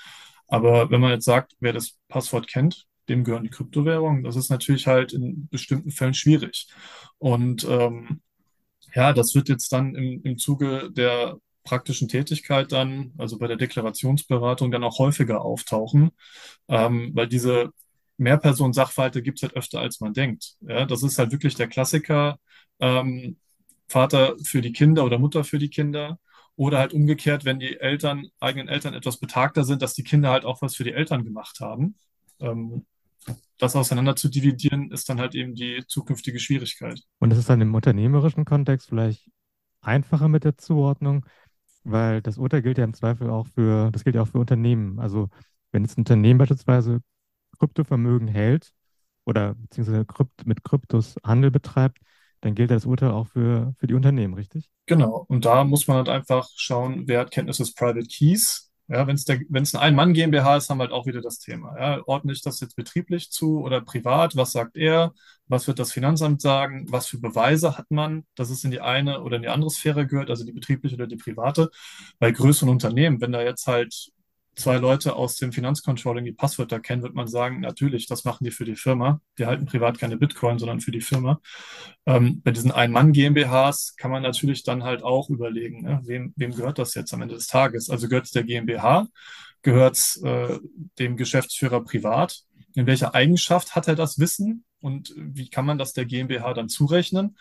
Aber 0.48 0.90
wenn 0.90 1.02
man 1.02 1.10
jetzt 1.10 1.26
sagt, 1.26 1.52
wer 1.60 1.74
das 1.74 1.98
Passwort 2.08 2.48
kennt, 2.48 2.86
dem 3.10 3.24
gehören 3.24 3.44
die 3.44 3.50
Kryptowährungen. 3.50 4.22
Das 4.24 4.36
ist 4.36 4.48
natürlich 4.48 4.86
halt 4.86 5.12
in 5.12 5.48
bestimmten 5.50 5.90
Fällen 5.90 6.14
schwierig. 6.14 6.68
Und 7.18 7.64
ähm, 7.68 8.22
ja, 8.94 9.12
das 9.12 9.34
wird 9.34 9.50
jetzt 9.50 9.70
dann 9.70 9.94
im, 9.94 10.22
im 10.24 10.38
Zuge 10.38 10.90
der 10.92 11.36
praktischen 11.64 12.08
Tätigkeit 12.08 12.72
dann, 12.72 13.12
also 13.18 13.36
bei 13.38 13.48
der 13.48 13.58
Deklarationsberatung, 13.58 14.70
dann 14.70 14.82
auch 14.82 14.98
häufiger 14.98 15.42
auftauchen, 15.42 16.12
ähm, 16.68 17.10
weil 17.12 17.28
diese 17.28 17.70
Mehrpersonen-Sachverhalte 18.22 19.22
gibt 19.22 19.38
es 19.38 19.42
halt 19.42 19.56
öfter, 19.56 19.80
als 19.80 20.00
man 20.00 20.12
denkt. 20.14 20.54
Ja, 20.60 20.86
das 20.86 21.02
ist 21.02 21.18
halt 21.18 21.32
wirklich 21.32 21.54
der 21.54 21.68
Klassiker, 21.68 22.38
ähm, 22.80 23.36
Vater 23.88 24.36
für 24.42 24.62
die 24.62 24.72
Kinder 24.72 25.04
oder 25.04 25.18
Mutter 25.18 25.44
für 25.44 25.58
die 25.58 25.70
Kinder. 25.70 26.18
Oder 26.54 26.78
halt 26.78 26.92
umgekehrt, 26.92 27.44
wenn 27.44 27.58
die 27.58 27.80
Eltern, 27.80 28.26
eigenen 28.38 28.68
Eltern 28.68 28.92
etwas 28.94 29.16
betagter 29.18 29.64
sind, 29.64 29.80
dass 29.80 29.94
die 29.94 30.04
Kinder 30.04 30.30
halt 30.30 30.44
auch 30.44 30.60
was 30.60 30.76
für 30.76 30.84
die 30.84 30.92
Eltern 30.92 31.24
gemacht 31.24 31.60
haben. 31.60 31.96
Ähm, 32.40 32.84
das 33.58 33.76
auseinander 33.76 34.16
zu 34.16 34.28
dividieren, 34.28 34.90
ist 34.90 35.08
dann 35.08 35.20
halt 35.20 35.34
eben 35.34 35.54
die 35.54 35.84
zukünftige 35.86 36.40
Schwierigkeit. 36.40 37.00
Und 37.20 37.32
es 37.32 37.38
ist 37.38 37.48
dann 37.48 37.60
im 37.60 37.74
unternehmerischen 37.74 38.44
Kontext 38.44 38.88
vielleicht 38.88 39.30
einfacher 39.80 40.28
mit 40.28 40.44
der 40.44 40.58
Zuordnung, 40.58 41.24
weil 41.84 42.22
das 42.22 42.38
Urteil 42.38 42.62
gilt 42.62 42.78
ja 42.78 42.84
im 42.84 42.94
Zweifel 42.94 43.30
auch 43.30 43.46
für, 43.46 43.90
das 43.92 44.04
gilt 44.04 44.16
ja 44.16 44.22
auch 44.22 44.28
für 44.28 44.38
Unternehmen. 44.38 44.98
Also 44.98 45.28
wenn 45.70 45.84
jetzt 45.84 45.96
ein 45.96 46.02
Unternehmen 46.02 46.38
beispielsweise 46.38 47.00
Kryptovermögen 47.62 48.26
hält 48.26 48.72
oder 49.24 49.54
beziehungsweise 49.54 50.04
Krypt, 50.04 50.46
mit 50.46 50.64
Kryptos 50.64 51.14
Handel 51.24 51.52
betreibt, 51.52 51.98
dann 52.40 52.56
gilt 52.56 52.72
das 52.72 52.86
Urteil 52.86 53.12
auch 53.12 53.28
für, 53.28 53.72
für 53.78 53.86
die 53.86 53.94
Unternehmen, 53.94 54.34
richtig? 54.34 54.68
Genau. 54.86 55.24
Und 55.28 55.44
da 55.44 55.62
muss 55.62 55.86
man 55.86 55.98
halt 55.98 56.08
einfach 56.08 56.48
schauen, 56.56 57.04
wer 57.06 57.20
hat 57.20 57.30
Kenntnis 57.30 57.58
des 57.58 57.72
Private 57.72 58.06
Keys 58.06 58.72
ja, 58.88 59.06
wenn 59.06 59.14
es 59.14 59.74
eine 59.74 59.82
Ein-Mann 59.82 60.12
GmbH 60.12 60.56
ist, 60.56 60.68
haben 60.68 60.78
wir 60.78 60.82
halt 60.84 60.92
auch 60.92 61.06
wieder 61.06 61.22
das 61.22 61.38
Thema. 61.38 61.78
Ja, 61.78 62.02
ordne 62.06 62.32
ich 62.32 62.42
das 62.42 62.60
jetzt 62.60 62.76
betrieblich 62.76 63.30
zu 63.30 63.60
oder 63.62 63.80
privat? 63.80 64.36
Was 64.36 64.52
sagt 64.52 64.76
er? 64.76 65.14
Was 65.46 65.66
wird 65.66 65.78
das 65.78 65.92
Finanzamt 65.92 66.42
sagen? 66.42 66.86
Was 66.90 67.06
für 67.06 67.18
Beweise 67.18 67.78
hat 67.78 67.90
man, 67.90 68.26
dass 68.34 68.50
es 68.50 68.64
in 68.64 68.70
die 68.70 68.80
eine 68.80 69.22
oder 69.22 69.36
in 69.36 69.42
die 69.42 69.48
andere 69.48 69.70
Sphäre 69.70 70.06
gehört, 70.06 70.30
also 70.30 70.44
die 70.44 70.52
betriebliche 70.52 70.96
oder 70.96 71.06
die 71.06 71.16
private? 71.16 71.70
Bei 72.18 72.32
größeren 72.32 72.68
Unternehmen, 72.68 73.20
wenn 73.20 73.32
da 73.32 73.42
jetzt 73.42 73.66
halt 73.66 74.12
zwei 74.54 74.76
Leute 74.76 75.16
aus 75.16 75.36
dem 75.36 75.52
Finanzcontrolling 75.52 76.24
die 76.24 76.32
Passwörter 76.32 76.80
kennen, 76.80 77.02
wird 77.02 77.14
man 77.14 77.26
sagen, 77.26 77.60
natürlich, 77.60 78.06
das 78.06 78.24
machen 78.24 78.44
die 78.44 78.50
für 78.50 78.64
die 78.64 78.76
Firma. 78.76 79.20
Die 79.38 79.46
halten 79.46 79.66
privat 79.66 79.98
keine 79.98 80.16
Bitcoin, 80.16 80.58
sondern 80.58 80.80
für 80.80 80.90
die 80.90 81.00
Firma. 81.00 81.40
Ähm, 82.06 82.42
bei 82.42 82.50
diesen 82.50 82.70
Ein-Mann-GmbHs 82.70 83.96
kann 83.96 84.10
man 84.10 84.22
natürlich 84.22 84.62
dann 84.62 84.84
halt 84.84 85.02
auch 85.02 85.30
überlegen, 85.30 85.82
ne, 85.82 86.00
wem, 86.04 86.32
wem 86.36 86.54
gehört 86.54 86.78
das 86.78 86.94
jetzt 86.94 87.14
am 87.14 87.22
Ende 87.22 87.34
des 87.34 87.46
Tages? 87.46 87.88
Also 87.88 88.08
gehört 88.08 88.26
es 88.26 88.32
der 88.32 88.44
GmbH? 88.44 89.08
Gehört 89.62 89.96
es 89.96 90.22
äh, 90.22 90.58
dem 90.98 91.16
Geschäftsführer 91.16 91.82
privat? 91.82 92.42
In 92.74 92.86
welcher 92.86 93.14
Eigenschaft 93.14 93.74
hat 93.74 93.88
er 93.88 93.94
das 93.94 94.18
Wissen? 94.18 94.64
Und 94.80 95.14
wie 95.16 95.48
kann 95.48 95.64
man 95.64 95.78
das 95.78 95.92
der 95.92 96.04
GmbH 96.04 96.52
dann 96.54 96.68
zurechnen? 96.68 97.36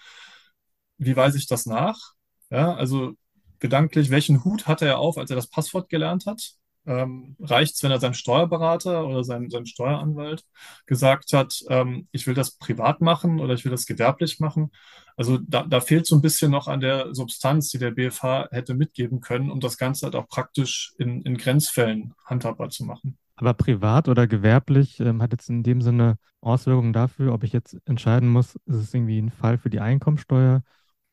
Wie 0.98 1.16
weise 1.16 1.38
ich 1.38 1.48
das 1.48 1.66
nach? 1.66 2.14
Ja, 2.52 2.76
also 2.76 3.14
gedanklich, 3.60 4.12
welchen 4.12 4.44
Hut 4.44 4.68
hatte 4.68 4.86
er 4.86 5.00
auf, 5.00 5.18
als 5.18 5.30
er 5.30 5.36
das 5.36 5.48
Passwort 5.48 5.90
gelernt 5.90 6.26
hat? 6.26 6.56
Ähm, 6.86 7.36
reicht 7.40 7.76
es, 7.76 7.84
wenn 7.84 7.92
er 7.92 8.00
seinem 8.00 8.14
Steuerberater 8.14 9.06
oder 9.06 9.24
seinem, 9.24 9.50
seinem 9.50 9.66
Steueranwalt 9.66 10.44
gesagt 10.86 11.34
hat, 11.34 11.64
ähm, 11.70 12.08
ich 12.12 12.26
will 12.28 12.34
das 12.34 12.58
privat 12.58 13.02
machen 13.02 13.40
oder 13.40 13.54
ich 13.54 13.64
will 13.66 13.72
das 13.72 13.86
gewerblich 13.86 14.40
machen. 14.40 14.72
Also 15.16 15.38
da, 15.38 15.64
da 15.64 15.82
fehlt 15.82 16.08
so 16.08 16.16
ein 16.16 16.22
bisschen 16.22 16.52
noch 16.52 16.68
an 16.68 16.80
der 16.80 17.14
Substanz, 17.14 17.70
die 17.70 17.78
der 17.78 17.92
BFH 17.92 18.50
hätte 18.52 18.74
mitgeben 18.74 19.20
können, 19.20 19.52
um 19.52 19.60
das 19.60 19.78
Ganze 19.78 20.06
halt 20.06 20.16
auch 20.16 20.28
praktisch 20.28 20.94
in, 20.98 21.22
in 21.22 21.38
Grenzfällen 21.38 22.14
handhabbar 22.26 22.70
zu 22.70 22.86
machen. 22.86 23.18
Aber 23.36 23.54
privat 23.54 24.08
oder 24.08 24.28
gewerblich 24.28 25.00
ähm, 25.00 25.22
hat 25.22 25.32
jetzt 25.32 25.50
in 25.50 25.64
dem 25.64 25.82
Sinne 25.82 26.18
Auswirkungen 26.42 26.94
dafür, 26.94 27.34
ob 27.34 27.44
ich 27.44 27.54
jetzt 27.54 27.78
entscheiden 27.86 28.30
muss, 28.30 28.56
ist 28.66 28.76
es 28.76 28.94
irgendwie 28.94 29.20
ein 29.20 29.32
Fall 29.32 29.58
für 29.58 29.70
die 29.70 29.80
Einkommensteuer 29.80 30.64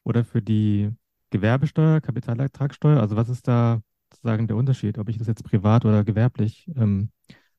oder 0.04 0.24
für 0.24 0.42
die 0.42 0.90
Gewerbesteuer, 1.30 2.00
Kapitalertragssteuer? 2.00 3.00
Also 3.00 3.16
was 3.16 3.28
ist 3.28 3.48
da 3.48 3.82
sozusagen 4.12 4.46
der 4.46 4.56
Unterschied, 4.56 4.98
ob 4.98 5.08
ich 5.08 5.18
das 5.18 5.26
jetzt 5.26 5.44
privat 5.44 5.84
oder 5.84 6.04
gewerblich, 6.04 6.70
ähm, 6.76 7.10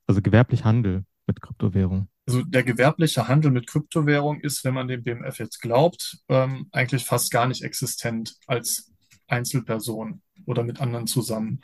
also 0.08 0.22
gewerblich 0.22 0.64
handel 0.66 1.04
mit 1.28 1.42
Kryptowährung? 1.42 2.08
Also 2.28 2.44
der 2.44 2.64
gewerbliche 2.64 3.28
Handel 3.28 3.52
mit 3.52 3.68
Kryptowährung 3.68 4.40
ist, 4.42 4.64
wenn 4.64 4.74
man 4.74 4.88
dem 4.88 5.04
BMF 5.04 5.40
jetzt 5.40 5.62
glaubt, 5.62 6.20
ähm, 6.30 6.68
eigentlich 6.72 7.06
fast 7.06 7.32
gar 7.32 7.48
nicht 7.48 7.64
existent 7.64 8.36
als 8.46 8.92
Einzelperson 9.28 10.22
oder 10.46 10.64
mit 10.64 10.82
anderen 10.82 11.08
zusammen. 11.08 11.62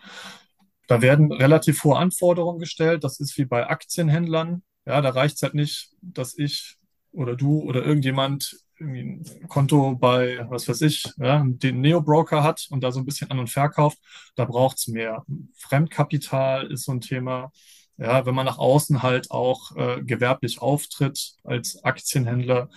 Da 0.88 1.02
werden 1.02 1.32
relativ 1.32 1.84
hohe 1.84 1.98
Anforderungen 1.98 2.60
gestellt. 2.60 3.04
Das 3.04 3.20
ist 3.20 3.38
wie 3.38 3.46
bei 3.46 3.68
Aktienhändlern. 3.68 4.64
Ja, 4.86 5.02
da 5.02 5.10
reicht 5.10 5.38
es 5.38 5.42
halt 5.42 5.56
nicht, 5.56 5.90
dass 6.02 6.38
ich 6.38 6.78
oder 7.12 7.36
du 7.36 7.62
oder 7.62 7.84
irgendjemand 7.84 8.56
ein 8.80 9.24
Konto 9.48 9.96
bei, 9.96 10.46
was 10.50 10.68
weiß 10.68 10.82
ich, 10.82 11.04
ja, 11.18 11.44
den 11.46 11.82
Neo-Broker 11.82 12.44
hat 12.44 12.68
und 12.70 12.84
da 12.84 12.92
so 12.92 13.00
ein 13.00 13.06
bisschen 13.06 13.32
an 13.32 13.40
und 13.40 13.50
verkauft. 13.50 13.98
Da 14.36 14.46
braucht 14.46 14.78
es 14.78 14.88
mehr. 14.88 15.24
Fremdkapital 15.58 16.72
ist 16.72 16.86
so 16.86 16.92
ein 16.92 17.02
Thema. 17.02 17.52
Ja, 17.98 18.26
wenn 18.26 18.36
man 18.36 18.46
nach 18.46 18.58
außen 18.58 19.04
halt 19.04 19.32
auch 19.32 19.76
äh, 19.78 20.04
gewerblich 20.04 20.62
auftritt 20.62 21.36
als 21.46 21.82
Aktienhändler, 21.84 22.70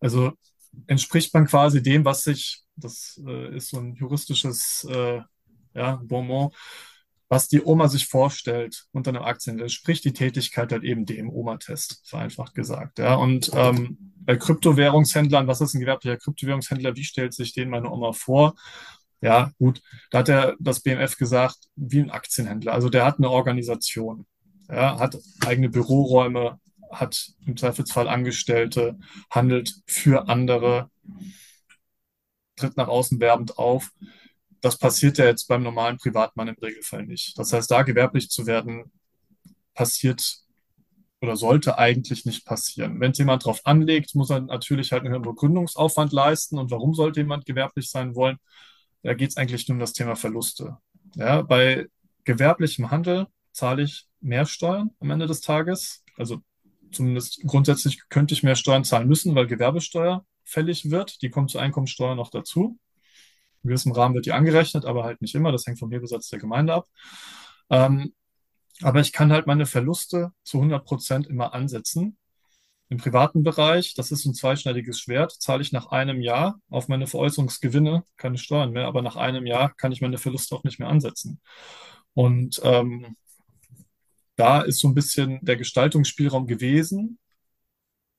also 0.00 0.32
entspricht 0.88 1.32
man 1.34 1.46
quasi 1.46 1.82
dem, 1.82 2.04
was 2.04 2.22
sich, 2.22 2.62
das 2.76 3.20
äh, 3.26 3.56
ist 3.56 3.70
so 3.70 3.78
ein 3.78 3.94
juristisches 3.94 4.84
äh, 4.90 5.20
ja, 5.74 6.00
Bonbon, 6.04 6.50
was 7.34 7.48
die 7.48 7.64
Oma 7.64 7.88
sich 7.88 8.06
vorstellt 8.06 8.86
unter 8.92 9.10
einem 9.10 9.24
Aktienhändler, 9.24 9.68
spricht 9.68 10.04
die 10.04 10.12
Tätigkeit 10.12 10.70
halt 10.70 10.84
eben 10.84 11.04
dem 11.04 11.28
Oma-Test, 11.28 12.00
vereinfacht 12.04 12.54
gesagt. 12.54 13.00
Ja. 13.00 13.16
Und 13.16 13.50
ähm, 13.54 13.98
bei 14.20 14.36
Kryptowährungshändlern, 14.36 15.48
was 15.48 15.60
ist 15.60 15.74
ein 15.74 15.80
gewerblicher 15.80 16.16
Kryptowährungshändler? 16.16 16.94
Wie 16.94 17.02
stellt 17.02 17.34
sich 17.34 17.52
den 17.52 17.70
meine 17.70 17.90
Oma 17.90 18.12
vor? 18.12 18.54
Ja, 19.20 19.50
gut, 19.58 19.82
da 20.12 20.18
hat 20.20 20.28
er 20.28 20.54
das 20.60 20.78
BMF 20.78 21.16
gesagt, 21.16 21.58
wie 21.74 22.02
ein 22.02 22.12
Aktienhändler. 22.12 22.72
Also 22.72 22.88
der 22.88 23.04
hat 23.04 23.18
eine 23.18 23.30
Organisation, 23.30 24.26
ja, 24.68 25.00
hat 25.00 25.18
eigene 25.44 25.70
Büroräume, 25.70 26.60
hat 26.92 27.32
im 27.46 27.56
Zweifelsfall 27.56 28.06
Angestellte, 28.06 28.96
handelt 29.28 29.74
für 29.88 30.28
andere, 30.28 30.88
tritt 32.54 32.76
nach 32.76 32.86
außen 32.86 33.18
werbend 33.18 33.58
auf. 33.58 33.90
Das 34.64 34.78
passiert 34.78 35.18
ja 35.18 35.26
jetzt 35.26 35.46
beim 35.46 35.62
normalen 35.62 35.98
Privatmann 35.98 36.48
im 36.48 36.54
Regelfall 36.54 37.04
nicht. 37.04 37.38
Das 37.38 37.52
heißt, 37.52 37.70
da 37.70 37.82
gewerblich 37.82 38.30
zu 38.30 38.46
werden, 38.46 38.90
passiert 39.74 40.38
oder 41.20 41.36
sollte 41.36 41.76
eigentlich 41.76 42.24
nicht 42.24 42.46
passieren. 42.46 42.98
Wenn 42.98 43.12
jemand 43.12 43.44
drauf 43.44 43.60
anlegt, 43.64 44.14
muss 44.14 44.30
er 44.30 44.40
natürlich 44.40 44.92
halt 44.92 45.04
einen 45.04 45.20
Begründungsaufwand 45.20 46.12
leisten. 46.14 46.58
Und 46.58 46.70
warum 46.70 46.94
sollte 46.94 47.20
jemand 47.20 47.44
gewerblich 47.44 47.90
sein 47.90 48.14
wollen? 48.14 48.38
Da 49.02 49.12
geht 49.12 49.30
es 49.30 49.36
eigentlich 49.36 49.68
nur 49.68 49.76
um 49.76 49.80
das 49.80 49.92
Thema 49.92 50.16
Verluste. 50.16 50.78
Ja, 51.14 51.42
bei 51.42 51.86
gewerblichem 52.24 52.90
Handel 52.90 53.26
zahle 53.52 53.82
ich 53.82 54.08
mehr 54.22 54.46
Steuern 54.46 54.92
am 54.98 55.10
Ende 55.10 55.26
des 55.26 55.42
Tages. 55.42 56.02
Also 56.16 56.40
zumindest 56.90 57.42
grundsätzlich 57.46 58.08
könnte 58.08 58.32
ich 58.32 58.42
mehr 58.42 58.56
Steuern 58.56 58.84
zahlen 58.84 59.08
müssen, 59.08 59.34
weil 59.34 59.46
Gewerbesteuer 59.46 60.24
fällig 60.42 60.90
wird. 60.90 61.20
Die 61.20 61.28
kommt 61.28 61.50
zur 61.50 61.60
Einkommensteuer 61.60 62.14
noch 62.14 62.30
dazu. 62.30 62.78
In 63.64 63.68
gewissem 63.68 63.92
Rahmen 63.92 64.14
wird 64.14 64.26
die 64.26 64.32
angerechnet, 64.32 64.84
aber 64.84 65.04
halt 65.04 65.22
nicht 65.22 65.34
immer. 65.34 65.50
Das 65.50 65.66
hängt 65.66 65.78
vom 65.78 65.90
Hebesatz 65.90 66.28
der 66.28 66.38
Gemeinde 66.38 66.74
ab. 66.74 66.88
Ähm, 67.70 68.12
aber 68.82 69.00
ich 69.00 69.12
kann 69.12 69.32
halt 69.32 69.46
meine 69.46 69.66
Verluste 69.66 70.32
zu 70.42 70.58
100 70.58 70.84
Prozent 70.84 71.26
immer 71.26 71.54
ansetzen. 71.54 72.18
Im 72.90 72.98
privaten 72.98 73.42
Bereich, 73.42 73.94
das 73.94 74.10
ist 74.10 74.26
ein 74.26 74.34
zweischneidiges 74.34 75.00
Schwert, 75.00 75.32
zahle 75.32 75.62
ich 75.62 75.72
nach 75.72 75.86
einem 75.86 76.20
Jahr 76.20 76.60
auf 76.68 76.88
meine 76.88 77.06
Veräußerungsgewinne 77.06 78.04
keine 78.16 78.38
Steuern 78.38 78.72
mehr, 78.72 78.86
aber 78.86 79.00
nach 79.00 79.16
einem 79.16 79.46
Jahr 79.46 79.74
kann 79.74 79.92
ich 79.92 80.02
meine 80.02 80.18
Verluste 80.18 80.54
auch 80.54 80.64
nicht 80.64 80.78
mehr 80.78 80.88
ansetzen. 80.88 81.40
Und 82.12 82.60
ähm, 82.62 83.16
da 84.36 84.60
ist 84.60 84.80
so 84.80 84.88
ein 84.88 84.94
bisschen 84.94 85.38
der 85.42 85.56
Gestaltungsspielraum 85.56 86.46
gewesen. 86.46 87.18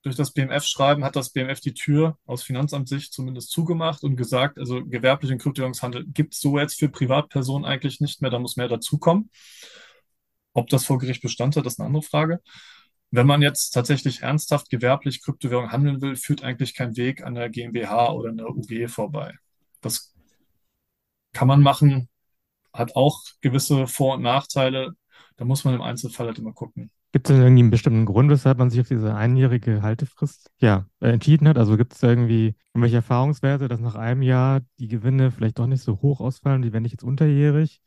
Durch 0.06 0.16
das 0.16 0.34
BMF-Schreiben 0.34 1.04
hat 1.04 1.16
das 1.16 1.32
BMF 1.32 1.62
die 1.62 1.74
Tür 1.74 2.20
aus 2.28 2.44
Finanzamtssicht 2.44 3.12
zumindest 3.12 3.50
zugemacht 3.50 4.04
und 4.04 4.18
gesagt, 4.18 4.60
also 4.60 4.86
gewerblichen 4.86 5.40
Kryptowährungshandel 5.40 6.06
gibt 6.06 6.36
es 6.36 6.42
so 6.42 6.60
jetzt 6.60 6.78
für 6.78 6.90
Privatpersonen 6.90 7.66
eigentlich 7.66 8.02
nicht 8.02 8.22
mehr, 8.22 8.30
da 8.30 8.38
muss 8.38 8.56
mehr 8.56 8.68
dazukommen. 8.68 9.32
Ob 10.54 10.70
das 10.70 10.86
vor 10.86 11.00
Gericht 11.00 11.24
Bestand 11.24 11.56
hat, 11.56 11.66
ist 11.66 11.80
eine 11.80 11.88
andere 11.88 12.04
Frage. 12.04 12.40
Wenn 13.10 13.26
man 13.26 13.42
jetzt 13.42 13.72
tatsächlich 13.72 14.22
ernsthaft 14.22 14.70
gewerblich 14.70 15.24
Kryptowährung 15.24 15.72
handeln 15.72 16.00
will, 16.02 16.16
führt 16.16 16.44
eigentlich 16.44 16.76
kein 16.76 16.96
Weg 16.98 17.24
an 17.24 17.34
der 17.34 17.50
GmbH 17.50 18.12
oder 18.12 18.30
einer 18.30 18.48
UG 18.48 18.88
vorbei. 18.88 19.34
Das 19.82 20.14
kann 21.34 21.48
man 21.48 21.64
machen, 21.64 22.10
hat 22.74 22.96
auch 22.96 23.24
gewisse 23.42 23.88
Vor- 23.88 24.18
und 24.18 24.22
Nachteile. 24.22 24.94
Da 25.38 25.46
muss 25.46 25.64
man 25.64 25.74
im 25.74 25.82
Einzelfall 25.82 26.28
halt 26.28 26.38
immer 26.38 26.54
gucken. 26.54 26.92
Gibt 27.16 27.30
es 27.30 27.34
denn 27.34 27.44
irgendwie 27.46 27.62
einen 27.62 27.70
bestimmten 27.70 28.06
Grund, 28.06 28.30
weshalb 28.30 28.58
man 28.58 28.70
sich 28.70 28.82
auf 28.82 28.90
diese 28.90 29.16
einjährige 29.16 29.82
Haltefrist 29.82 30.52
ja, 30.60 30.86
äh, 31.00 31.12
entschieden 31.14 31.48
hat? 31.48 31.58
Also 31.58 31.78
gibt 31.78 31.94
es 31.94 32.04
irgendwie 32.04 32.56
irgendwelche 32.74 32.98
Erfahrungswerte, 32.98 33.70
dass 33.70 33.80
nach 33.80 33.96
einem 33.96 34.22
Jahr 34.22 34.60
die 34.80 34.90
Gewinne 34.90 35.32
vielleicht 35.32 35.58
doch 35.58 35.66
nicht 35.66 35.82
so 35.82 36.02
hoch 36.02 36.20
ausfallen, 36.20 36.64
wie 36.64 36.74
wenn 36.74 36.84
ich 36.84 36.92
jetzt 36.92 37.06
unterjährig 37.06 37.80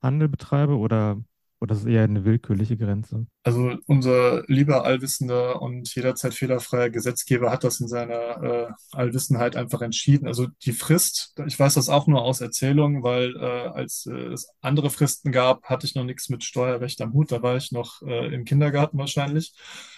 Handel 0.00 0.28
betreibe? 0.28 0.78
Oder 0.78 1.20
oder 1.66 1.74
ist 1.74 1.82
es 1.82 1.86
eher 1.86 2.04
eine 2.04 2.24
willkürliche 2.24 2.76
Grenze? 2.76 3.26
Also 3.42 3.74
unser 3.86 4.44
lieber 4.46 4.84
allwissender 4.84 5.60
und 5.60 5.92
jederzeit 5.94 6.32
fehlerfreier 6.32 6.90
Gesetzgeber 6.90 7.50
hat 7.50 7.64
das 7.64 7.80
in 7.80 7.88
seiner 7.88 8.42
äh, 8.42 8.68
Allwissenheit 8.92 9.56
einfach 9.56 9.82
entschieden. 9.82 10.28
Also 10.28 10.46
die 10.62 10.72
Frist, 10.72 11.34
ich 11.44 11.58
weiß 11.58 11.74
das 11.74 11.88
auch 11.88 12.06
nur 12.06 12.22
aus 12.22 12.40
Erzählungen, 12.40 13.02
weil 13.02 13.36
äh, 13.36 13.68
als 13.68 14.06
äh, 14.06 14.32
es 14.32 14.48
andere 14.60 14.90
Fristen 14.90 15.32
gab, 15.32 15.64
hatte 15.64 15.86
ich 15.86 15.94
noch 15.96 16.04
nichts 16.04 16.28
mit 16.28 16.44
Steuerrecht 16.44 17.00
am 17.02 17.12
Hut. 17.12 17.32
Da 17.32 17.42
war 17.42 17.56
ich 17.56 17.72
noch 17.72 18.00
äh, 18.02 18.32
im 18.32 18.44
Kindergarten 18.44 18.98
wahrscheinlich. 18.98 19.52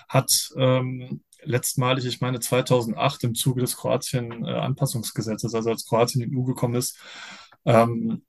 Hat 0.08 0.50
ähm, 0.56 1.20
letztmalig, 1.42 2.06
ich 2.06 2.22
meine 2.22 2.40
2008 2.40 3.24
im 3.24 3.34
Zuge 3.34 3.60
des 3.60 3.76
Kroatien-Anpassungsgesetzes, 3.76 5.54
also 5.54 5.70
als 5.70 5.86
Kroatien 5.86 6.22
in 6.22 6.30
die 6.30 6.36
EU 6.36 6.44
gekommen 6.44 6.76
ist, 6.76 6.98
ähm, 7.64 8.22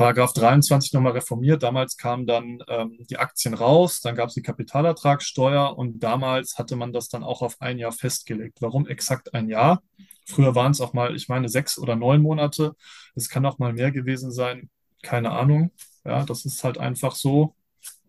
Paragraph 0.00 0.32
23 0.32 0.94
nochmal 0.94 1.12
reformiert. 1.12 1.62
Damals 1.62 1.98
kamen 1.98 2.26
dann 2.26 2.64
ähm, 2.68 3.04
die 3.10 3.18
Aktien 3.18 3.52
raus, 3.52 4.00
dann 4.00 4.14
gab 4.14 4.28
es 4.28 4.34
die 4.34 4.40
Kapitalertragssteuer 4.40 5.76
und 5.76 6.02
damals 6.02 6.56
hatte 6.56 6.74
man 6.74 6.94
das 6.94 7.10
dann 7.10 7.22
auch 7.22 7.42
auf 7.42 7.60
ein 7.60 7.78
Jahr 7.78 7.92
festgelegt. 7.92 8.62
Warum 8.62 8.86
exakt 8.86 9.34
ein 9.34 9.50
Jahr? 9.50 9.82
Früher 10.24 10.54
waren 10.54 10.72
es 10.72 10.80
auch 10.80 10.94
mal, 10.94 11.14
ich 11.14 11.28
meine, 11.28 11.50
sechs 11.50 11.78
oder 11.78 11.96
neun 11.96 12.22
Monate. 12.22 12.74
Es 13.14 13.28
kann 13.28 13.44
auch 13.44 13.58
mal 13.58 13.74
mehr 13.74 13.90
gewesen 13.90 14.32
sein. 14.32 14.70
Keine 15.02 15.32
Ahnung. 15.32 15.70
Ja, 16.06 16.24
das 16.24 16.46
ist 16.46 16.64
halt 16.64 16.78
einfach 16.78 17.14
so 17.14 17.54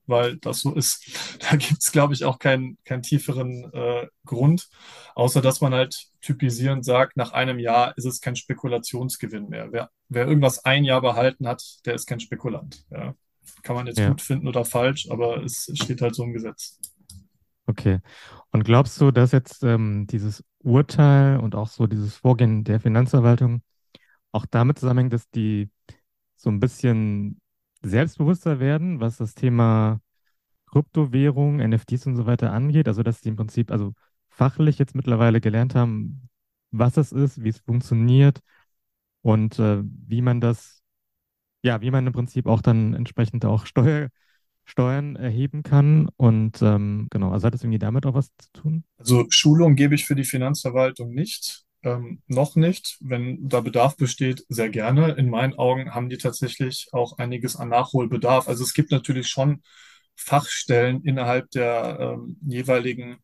weil 0.08 0.38
das 0.38 0.62
so 0.62 0.74
ist. 0.74 1.38
Da 1.50 1.56
gibt 1.58 1.82
es, 1.82 1.92
glaube 1.92 2.14
ich, 2.14 2.24
auch 2.26 2.40
keinen, 2.40 2.78
keinen 2.86 3.02
tieferen 3.02 3.72
äh, 3.74 4.08
Grund, 4.26 4.70
außer 5.16 5.42
dass 5.42 5.62
man 5.62 5.74
halt 5.74 6.08
typisierend 6.22 6.86
sagt, 6.86 7.18
nach 7.18 7.32
einem 7.32 7.60
Jahr 7.60 7.98
ist 7.98 8.06
es 8.06 8.22
kein 8.22 8.36
Spekulationsgewinn 8.36 9.50
mehr. 9.50 9.72
Wer, 9.72 9.90
wer 10.10 10.28
irgendwas 10.28 10.64
ein 10.66 10.84
Jahr 10.84 11.02
behalten 11.02 11.48
hat, 11.48 11.64
der 11.86 11.96
ist 11.96 12.06
kein 12.06 12.20
Spekulant. 12.20 12.86
Ja. 12.92 13.16
Kann 13.64 13.76
man 13.76 13.88
jetzt 13.88 14.00
ja. 14.00 14.10
gut 14.10 14.22
finden 14.22 14.48
oder 14.48 14.66
falsch, 14.66 15.10
aber 15.10 15.44
es 15.44 15.72
steht 15.74 16.02
halt 16.02 16.16
so 16.16 16.24
im 16.24 16.34
Gesetz. 16.34 16.80
Okay. 17.66 18.00
Und 18.52 18.64
glaubst 18.64 19.00
du, 19.00 19.12
dass 19.12 19.32
jetzt 19.32 19.64
ähm, 19.64 20.08
dieses 20.08 20.44
Urteil 20.60 21.38
und 21.38 21.56
auch 21.56 21.68
so 21.68 21.88
dieses 21.88 22.16
Vorgehen 22.16 22.64
der 22.64 22.80
Finanzverwaltung 22.80 23.62
auch 24.32 24.46
damit 24.46 24.80
zusammenhängt, 24.80 25.14
dass 25.14 25.30
die 25.30 25.70
so 26.36 26.50
ein 26.50 26.60
bisschen 26.60 27.40
selbstbewusster 27.82 28.60
werden, 28.60 29.00
was 29.00 29.18
das 29.18 29.36
Thema 29.36 30.02
Kryptowährung, 30.68 31.60
NFTs 31.60 32.08
und 32.08 32.16
so 32.16 32.26
weiter 32.26 32.54
angeht. 32.54 32.88
Also, 32.88 33.04
dass 33.04 33.22
sie 33.22 33.30
im 33.30 33.36
Prinzip, 33.36 33.72
also 33.72 33.94
fachlich 34.30 34.80
jetzt 34.80 34.96
mittlerweile 34.96 35.42
gelernt 35.42 35.76
haben, 35.76 36.30
was 36.72 36.98
es 36.98 37.12
ist, 37.12 37.44
wie 37.44 37.50
es 37.50 37.60
funktioniert 37.60 38.40
und 39.22 39.60
äh, 39.60 39.84
wie 39.84 40.22
man 40.22 40.42
das, 40.42 40.82
ja, 41.64 41.82
wie 41.82 41.92
man 41.92 42.08
im 42.08 42.14
Prinzip 42.14 42.48
auch 42.48 42.62
dann 42.62 42.94
entsprechend 42.94 43.46
auch 43.46 43.66
Steuer, 43.66 44.10
Steuern 44.64 45.16
erheben 45.16 45.64
kann. 45.64 46.10
Und 46.18 46.62
ähm, 46.62 47.08
genau, 47.12 47.32
also 47.32 47.48
hat 47.48 47.54
das 47.54 47.64
irgendwie 47.64 47.80
damit 47.80 48.06
auch 48.06 48.14
was 48.14 48.32
zu 48.38 48.52
tun? 48.54 48.84
Also 48.98 49.26
Schulung 49.30 49.76
gebe 49.76 49.96
ich 49.96 50.06
für 50.06 50.16
die 50.16 50.24
Finanzverwaltung 50.24 51.14
nicht. 51.14 51.66
Ähm, 51.84 52.22
noch 52.28 52.56
nicht. 52.56 52.98
Wenn 53.02 53.48
da 53.50 53.62
Bedarf 53.62 53.98
besteht, 53.98 54.46
sehr 54.50 54.70
gerne. 54.70 55.14
In 55.14 55.30
meinen 55.30 55.56
Augen 55.56 55.94
haben 55.94 56.10
die 56.10 56.18
tatsächlich 56.18 56.90
auch 56.92 57.18
einiges 57.18 57.56
an 57.56 57.70
Nachholbedarf. 57.70 58.48
Also 58.48 58.64
es 58.64 58.74
gibt 58.74 58.92
natürlich 58.92 59.28
schon 59.28 59.62
Fachstellen 60.16 61.04
innerhalb 61.04 61.50
der 61.52 61.98
ähm, 62.00 62.38
jeweiligen 62.46 63.18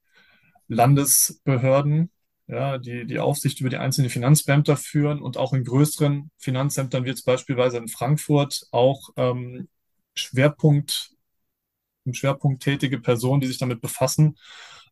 Landesbehörden, 0.67 2.11
ja, 2.47 2.77
die 2.77 3.05
die 3.05 3.19
Aufsicht 3.19 3.59
über 3.61 3.69
die 3.69 3.77
einzelnen 3.77 4.09
Finanzbeamter 4.09 4.77
führen 4.77 5.21
und 5.21 5.37
auch 5.37 5.53
in 5.53 5.63
größeren 5.63 6.31
Finanzämtern, 6.37 7.03
wie 7.03 7.09
jetzt 7.09 7.25
beispielsweise 7.25 7.77
in 7.77 7.87
Frankfurt, 7.87 8.67
auch 8.71 9.09
ähm, 9.17 9.67
Schwerpunkt, 10.15 11.11
im 12.05 12.13
Schwerpunkt 12.13 12.63
tätige 12.63 12.99
Personen, 12.99 13.41
die 13.41 13.47
sich 13.47 13.57
damit 13.57 13.81
befassen. 13.81 14.37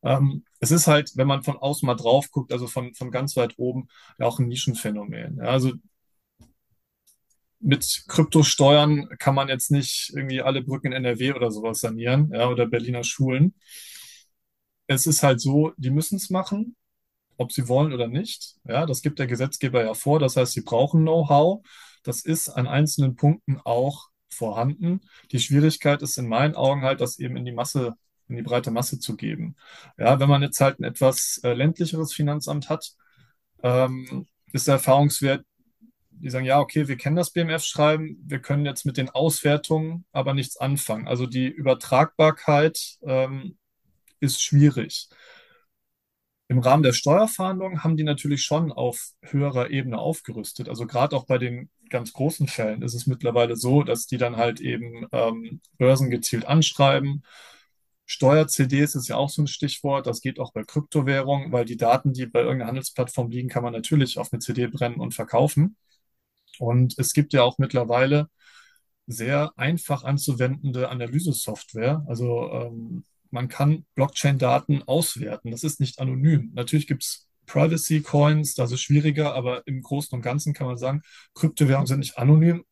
Ähm, 0.05 0.45
es 0.61 0.71
ist 0.71 0.87
halt, 0.87 1.13
wenn 1.17 1.27
man 1.27 1.43
von 1.43 1.57
außen 1.57 1.85
mal 1.85 1.95
drauf 1.95 2.31
guckt, 2.31 2.53
also 2.53 2.67
von, 2.67 2.93
von 2.95 3.11
ganz 3.11 3.35
weit 3.35 3.55
oben, 3.57 3.87
ja 4.19 4.25
auch 4.27 4.39
ein 4.39 4.47
Nischenphänomen. 4.47 5.37
Ja, 5.37 5.45
also 5.45 5.73
mit 7.59 8.03
Kryptosteuern 8.07 9.09
kann 9.17 9.35
man 9.35 9.47
jetzt 9.49 9.71
nicht 9.71 10.11
irgendwie 10.15 10.41
alle 10.41 10.61
Brücken 10.61 10.87
in 10.87 10.93
NRW 10.93 11.33
oder 11.33 11.51
sowas 11.51 11.79
sanieren, 11.79 12.31
ja, 12.33 12.47
oder 12.49 12.67
Berliner 12.67 13.03
Schulen. 13.03 13.55
Es 14.87 15.05
ist 15.07 15.23
halt 15.23 15.41
so, 15.41 15.71
die 15.77 15.89
müssen 15.89 16.17
es 16.17 16.29
machen, 16.29 16.75
ob 17.37 17.51
sie 17.53 17.67
wollen 17.67 17.93
oder 17.93 18.07
nicht. 18.07 18.57
Ja, 18.65 18.85
das 18.85 19.01
gibt 19.01 19.19
der 19.19 19.27
Gesetzgeber 19.27 19.83
ja 19.83 19.93
vor. 19.95 20.19
Das 20.19 20.37
heißt, 20.37 20.53
sie 20.53 20.61
brauchen 20.61 21.01
Know-how. 21.03 21.65
Das 22.03 22.23
ist 22.25 22.49
an 22.49 22.67
einzelnen 22.67 23.15
Punkten 23.15 23.59
auch 23.65 24.09
vorhanden. 24.29 25.01
Die 25.31 25.39
Schwierigkeit 25.39 26.01
ist 26.01 26.17
in 26.17 26.27
meinen 26.29 26.55
Augen 26.55 26.83
halt, 26.83 27.01
das 27.01 27.19
eben 27.19 27.37
in 27.37 27.45
die 27.45 27.53
Masse, 27.53 27.95
in 28.27 28.35
die 28.35 28.41
breite 28.41 28.71
Masse 28.71 28.99
zu 28.99 29.15
geben. 29.15 29.55
Ja, 29.97 30.19
wenn 30.19 30.29
man 30.29 30.41
jetzt 30.41 30.59
halt 30.61 30.79
ein 30.79 30.83
etwas 30.83 31.39
äh, 31.43 31.53
ländlicheres 31.53 32.13
Finanzamt 32.13 32.69
hat, 32.69 32.93
ähm, 33.63 34.27
ist 34.51 34.67
der 34.67 34.75
Erfahrungswert, 34.75 35.45
die 36.11 36.29
sagen, 36.29 36.45
ja, 36.45 36.59
okay, 36.59 36.87
wir 36.87 36.97
kennen 36.97 37.15
das 37.15 37.31
BMF-Schreiben, 37.31 38.23
wir 38.25 38.39
können 38.39 38.65
jetzt 38.65 38.85
mit 38.85 38.97
den 38.97 39.09
Auswertungen 39.09 40.05
aber 40.11 40.33
nichts 40.33 40.57
anfangen. 40.57 41.07
Also 41.07 41.25
die 41.25 41.47
Übertragbarkeit 41.47 42.97
ähm, 43.03 43.57
ist 44.19 44.41
schwierig. 44.41 45.09
Im 46.47 46.59
Rahmen 46.59 46.83
der 46.83 46.93
Steuerfahndung 46.93 47.83
haben 47.83 47.97
die 47.97 48.03
natürlich 48.03 48.43
schon 48.43 48.71
auf 48.71 49.09
höherer 49.21 49.71
Ebene 49.71 49.97
aufgerüstet. 49.97 50.69
Also 50.69 50.85
gerade 50.85 51.15
auch 51.15 51.25
bei 51.25 51.39
den 51.39 51.69
ganz 51.89 52.13
großen 52.13 52.47
Fällen 52.47 52.81
ist 52.83 52.93
es 52.93 53.07
mittlerweile 53.07 53.55
so, 53.55 53.83
dass 53.83 54.05
die 54.05 54.17
dann 54.17 54.37
halt 54.37 54.59
eben 54.61 55.07
ähm, 55.11 55.61
Börsen 55.77 56.11
gezielt 56.11 56.45
anschreiben. 56.45 57.23
Steuer-CDs 58.05 58.95
ist 58.95 59.07
ja 59.07 59.17
auch 59.17 59.29
so 59.29 59.41
ein 59.41 59.47
Stichwort. 59.47 60.07
Das 60.07 60.21
geht 60.21 60.39
auch 60.39 60.53
bei 60.53 60.63
Kryptowährungen, 60.63 61.51
weil 61.51 61.65
die 61.65 61.77
Daten, 61.77 62.13
die 62.13 62.25
bei 62.27 62.41
irgendeiner 62.41 62.67
Handelsplattform 62.67 63.29
liegen, 63.29 63.49
kann 63.49 63.63
man 63.63 63.73
natürlich 63.73 64.17
auf 64.19 64.31
eine 64.31 64.39
CD 64.39 64.67
brennen 64.67 64.99
und 64.99 65.13
verkaufen. 65.13 65.75
Und 66.59 66.95
es 66.97 67.13
gibt 67.13 67.33
ja 67.33 67.43
auch 67.43 67.57
mittlerweile 67.57 68.29
sehr 69.07 69.51
einfach 69.57 70.03
anzuwendende 70.03 70.89
Analyse-Software. 70.89 72.03
Also 72.07 72.51
ähm, 72.51 73.03
man 73.31 73.47
kann 73.47 73.85
Blockchain-Daten 73.95 74.83
auswerten. 74.83 75.51
Das 75.51 75.63
ist 75.63 75.79
nicht 75.79 75.99
anonym. 75.99 76.51
Natürlich 76.53 76.87
gibt 76.87 77.03
es 77.03 77.27
Privacy-Coins, 77.45 78.55
das 78.55 78.71
ist 78.71 78.81
schwieriger, 78.81 79.35
aber 79.35 79.65
im 79.67 79.81
Großen 79.81 80.15
und 80.15 80.21
Ganzen 80.21 80.53
kann 80.53 80.67
man 80.67 80.77
sagen, 80.77 81.01
Kryptowährungen 81.35 81.87
sind 81.87 81.99
nicht 81.99 82.17
anonym, 82.17 82.63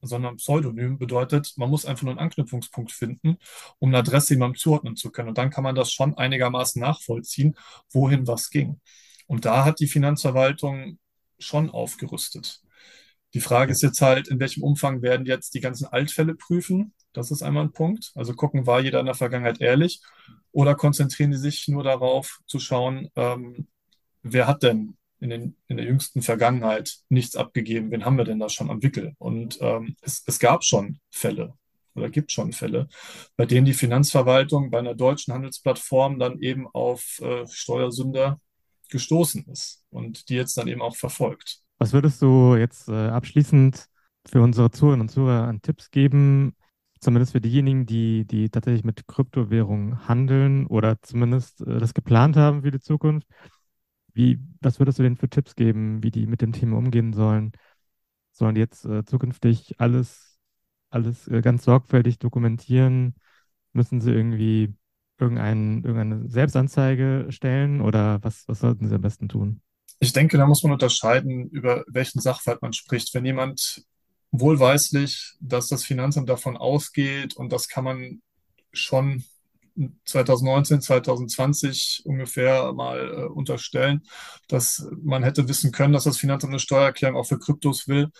sondern 0.00 0.36
pseudonym. 0.36 0.98
Bedeutet, 0.98 1.54
man 1.56 1.70
muss 1.70 1.84
einfach 1.84 2.04
nur 2.04 2.12
einen 2.12 2.20
Anknüpfungspunkt 2.20 2.92
finden, 2.92 3.38
um 3.78 3.90
eine 3.90 3.98
Adresse 3.98 4.34
jemandem 4.34 4.58
zuordnen 4.58 4.96
zu 4.96 5.10
können. 5.10 5.28
Und 5.28 5.38
dann 5.38 5.50
kann 5.50 5.64
man 5.64 5.74
das 5.74 5.92
schon 5.92 6.16
einigermaßen 6.16 6.80
nachvollziehen, 6.80 7.56
wohin 7.90 8.26
was 8.26 8.50
ging. 8.50 8.80
Und 9.26 9.44
da 9.44 9.64
hat 9.64 9.80
die 9.80 9.88
Finanzverwaltung 9.88 10.98
schon 11.38 11.70
aufgerüstet. 11.70 12.62
Die 13.34 13.40
Frage 13.40 13.72
ist 13.72 13.82
jetzt 13.82 14.00
halt, 14.00 14.28
in 14.28 14.40
welchem 14.40 14.62
Umfang 14.62 15.02
werden 15.02 15.26
jetzt 15.26 15.54
die 15.54 15.60
ganzen 15.60 15.86
Altfälle 15.86 16.34
prüfen? 16.34 16.94
Das 17.12 17.30
ist 17.30 17.42
einmal 17.42 17.64
ein 17.64 17.72
Punkt. 17.72 18.12
Also 18.14 18.32
gucken, 18.34 18.66
war 18.66 18.80
jeder 18.80 19.00
in 19.00 19.06
der 19.06 19.14
Vergangenheit 19.14 19.60
ehrlich? 19.60 20.00
Oder 20.52 20.74
konzentrieren 20.74 21.30
die 21.30 21.36
sich 21.36 21.68
nur 21.68 21.84
darauf 21.84 22.40
zu 22.46 22.58
schauen, 22.58 23.10
ähm, 23.16 23.68
wer 24.22 24.46
hat 24.46 24.62
denn 24.62 24.96
in, 25.20 25.30
den, 25.30 25.56
in 25.68 25.76
der 25.76 25.86
jüngsten 25.86 26.22
Vergangenheit 26.22 26.98
nichts 27.08 27.36
abgegeben? 27.36 27.90
Wen 27.90 28.04
haben 28.04 28.18
wir 28.18 28.24
denn 28.24 28.38
da 28.38 28.48
schon 28.48 28.70
am 28.70 28.82
Wickel? 28.82 29.14
Und 29.18 29.58
ähm, 29.60 29.96
es, 30.02 30.22
es 30.26 30.38
gab 30.38 30.64
schon 30.64 30.98
Fälle 31.10 31.54
oder 31.94 32.10
gibt 32.10 32.32
schon 32.32 32.52
Fälle, 32.52 32.88
bei 33.36 33.44
denen 33.46 33.66
die 33.66 33.74
Finanzverwaltung 33.74 34.70
bei 34.70 34.78
einer 34.78 34.94
deutschen 34.94 35.34
Handelsplattform 35.34 36.18
dann 36.18 36.40
eben 36.40 36.66
auf 36.68 37.20
äh, 37.20 37.46
Steuersünder 37.48 38.40
gestoßen 38.90 39.44
ist 39.46 39.84
und 39.90 40.28
die 40.28 40.34
jetzt 40.34 40.56
dann 40.56 40.68
eben 40.68 40.82
auch 40.82 40.96
verfolgt. 40.96 41.60
Was 41.78 41.92
würdest 41.92 42.22
du 42.22 42.56
jetzt 42.56 42.88
äh, 42.88 43.08
abschließend 43.08 43.86
für 44.26 44.42
unsere 44.42 44.70
Zuhörerinnen 44.70 45.06
und 45.06 45.10
Zuhörer 45.10 45.46
an 45.46 45.62
Tipps 45.62 45.90
geben, 45.90 46.54
zumindest 47.00 47.32
für 47.32 47.40
diejenigen, 47.40 47.86
die, 47.86 48.24
die 48.24 48.48
tatsächlich 48.48 48.84
mit 48.84 49.06
Kryptowährungen 49.06 50.08
handeln 50.08 50.66
oder 50.66 51.00
zumindest 51.02 51.60
äh, 51.60 51.78
das 51.78 51.94
geplant 51.94 52.36
haben 52.36 52.62
für 52.62 52.70
die 52.70 52.80
Zukunft? 52.80 53.26
Wie, 54.18 54.40
was 54.60 54.80
würdest 54.80 54.98
du 54.98 55.04
denen 55.04 55.16
für 55.16 55.28
Tipps 55.28 55.54
geben, 55.54 56.02
wie 56.02 56.10
die 56.10 56.26
mit 56.26 56.42
dem 56.42 56.50
Thema 56.52 56.76
umgehen 56.76 57.12
sollen? 57.12 57.52
Sollen 58.32 58.56
die 58.56 58.60
jetzt 58.60 58.84
äh, 58.84 59.04
zukünftig 59.04 59.76
alles, 59.78 60.40
alles 60.90 61.28
äh, 61.28 61.40
ganz 61.40 61.62
sorgfältig 61.62 62.18
dokumentieren? 62.18 63.14
Müssen 63.72 64.00
sie 64.00 64.10
irgendwie 64.10 64.74
irgendein, 65.20 65.84
irgendeine 65.84 66.28
Selbstanzeige 66.28 67.26
stellen 67.28 67.80
oder 67.80 68.18
was, 68.24 68.42
was 68.48 68.58
sollten 68.58 68.88
sie 68.88 68.94
am 68.96 69.02
besten 69.02 69.28
tun? 69.28 69.60
Ich 70.00 70.12
denke, 70.12 70.36
da 70.36 70.48
muss 70.48 70.64
man 70.64 70.72
unterscheiden, 70.72 71.48
über 71.50 71.84
welchen 71.86 72.20
Sachverhalt 72.20 72.60
man 72.60 72.72
spricht. 72.72 73.14
Wenn 73.14 73.24
jemand 73.24 73.84
wohlweislich, 74.32 75.36
dass 75.40 75.68
das 75.68 75.84
Finanzamt 75.84 76.28
davon 76.28 76.56
ausgeht 76.56 77.36
und 77.36 77.52
das 77.52 77.68
kann 77.68 77.84
man 77.84 78.20
schon 78.72 79.22
2019, 80.04 80.80
2020 80.80 82.02
ungefähr 82.04 82.72
mal 82.72 82.98
äh, 82.98 83.24
unterstellen, 83.26 84.02
dass 84.48 84.88
man 85.02 85.22
hätte 85.22 85.48
wissen 85.48 85.72
können, 85.72 85.92
dass 85.92 86.04
das 86.04 86.18
Finanzamt 86.18 86.52
eine 86.52 86.60
Steuererklärung 86.60 87.16
auch 87.16 87.26
für 87.26 87.38
Kryptos 87.38 87.88
will, 87.88 88.10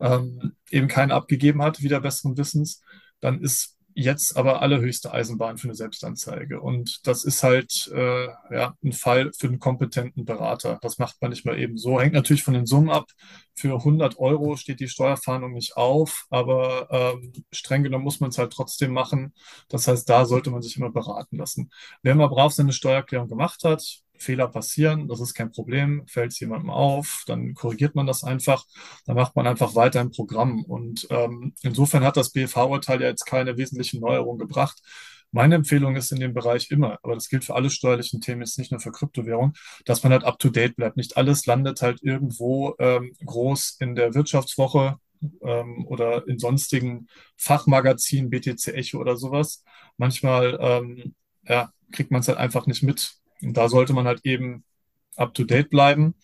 ähm, 0.00 0.52
eben 0.70 0.88
keine 0.88 1.14
abgegeben 1.14 1.62
hat, 1.62 1.82
wieder 1.82 2.00
besseren 2.00 2.36
Wissens, 2.36 2.82
dann 3.20 3.40
ist 3.40 3.75
jetzt 3.96 4.36
aber 4.36 4.60
allerhöchste 4.60 5.12
Eisenbahn 5.12 5.56
für 5.56 5.68
eine 5.68 5.74
Selbstanzeige. 5.74 6.60
Und 6.60 7.06
das 7.06 7.24
ist 7.24 7.42
halt 7.42 7.90
äh, 7.94 8.26
ja, 8.50 8.74
ein 8.84 8.92
Fall 8.92 9.32
für 9.36 9.48
einen 9.48 9.58
kompetenten 9.58 10.26
Berater. 10.26 10.78
Das 10.82 10.98
macht 10.98 11.16
man 11.22 11.30
nicht 11.30 11.46
mal 11.46 11.58
eben 11.58 11.78
so. 11.78 11.98
Hängt 11.98 12.12
natürlich 12.12 12.42
von 12.42 12.52
den 12.52 12.66
Summen 12.66 12.90
ab. 12.90 13.06
Für 13.54 13.76
100 13.76 14.18
Euro 14.18 14.56
steht 14.56 14.80
die 14.80 14.88
Steuerfahndung 14.88 15.54
nicht 15.54 15.78
auf, 15.78 16.26
aber 16.28 16.88
ähm, 16.90 17.32
streng 17.50 17.82
genommen 17.84 18.04
muss 18.04 18.20
man 18.20 18.28
es 18.28 18.36
halt 18.36 18.52
trotzdem 18.52 18.92
machen. 18.92 19.32
Das 19.68 19.88
heißt, 19.88 20.08
da 20.08 20.26
sollte 20.26 20.50
man 20.50 20.60
sich 20.60 20.76
immer 20.76 20.90
beraten 20.90 21.38
lassen. 21.38 21.70
Wer 22.02 22.14
mal 22.14 22.28
brav 22.28 22.52
seine 22.52 22.74
Steuererklärung 22.74 23.28
gemacht 23.28 23.64
hat, 23.64 24.02
Fehler 24.18 24.48
passieren, 24.48 25.08
das 25.08 25.20
ist 25.20 25.34
kein 25.34 25.52
Problem, 25.52 26.06
fällt 26.06 26.32
es 26.32 26.40
jemandem 26.40 26.70
auf, 26.70 27.24
dann 27.26 27.54
korrigiert 27.54 27.94
man 27.94 28.06
das 28.06 28.24
einfach, 28.24 28.64
dann 29.06 29.16
macht 29.16 29.36
man 29.36 29.46
einfach 29.46 29.74
weiter 29.74 30.00
im 30.00 30.10
Programm. 30.10 30.62
Und 30.64 31.06
ähm, 31.10 31.54
insofern 31.62 32.04
hat 32.04 32.16
das 32.16 32.30
BFH-Urteil 32.30 33.00
ja 33.02 33.08
jetzt 33.08 33.26
keine 33.26 33.56
wesentlichen 33.56 34.00
Neuerungen 34.00 34.38
gebracht. 34.38 34.80
Meine 35.32 35.56
Empfehlung 35.56 35.96
ist 35.96 36.12
in 36.12 36.20
dem 36.20 36.34
Bereich 36.34 36.70
immer, 36.70 36.98
aber 37.02 37.14
das 37.14 37.28
gilt 37.28 37.44
für 37.44 37.54
alle 37.54 37.68
steuerlichen 37.70 38.20
Themen, 38.20 38.42
jetzt 38.42 38.58
nicht 38.58 38.70
nur 38.70 38.80
für 38.80 38.92
Kryptowährung, 38.92 39.52
dass 39.84 40.02
man 40.02 40.12
halt 40.12 40.24
up-to-date 40.24 40.76
bleibt. 40.76 40.96
Nicht 40.96 41.16
alles 41.16 41.46
landet 41.46 41.82
halt 41.82 42.02
irgendwo 42.02 42.74
ähm, 42.78 43.12
groß 43.24 43.76
in 43.80 43.94
der 43.96 44.14
Wirtschaftswoche 44.14 44.96
ähm, 45.42 45.86
oder 45.86 46.26
in 46.28 46.38
sonstigen 46.38 47.08
Fachmagazinen, 47.36 48.30
BTC 48.30 48.68
Echo 48.68 48.98
oder 48.98 49.16
sowas. 49.16 49.64
Manchmal 49.96 50.56
ähm, 50.60 51.14
ja, 51.46 51.70
kriegt 51.92 52.10
man 52.10 52.20
es 52.20 52.28
halt 52.28 52.38
einfach 52.38 52.66
nicht 52.66 52.82
mit. 52.82 53.16
Und 53.42 53.56
da 53.56 53.68
sollte 53.68 53.92
man 53.92 54.06
halt 54.06 54.24
eben 54.24 54.64
up 55.16 55.34
to 55.34 55.44
date 55.44 55.70
bleiben, 55.70 56.14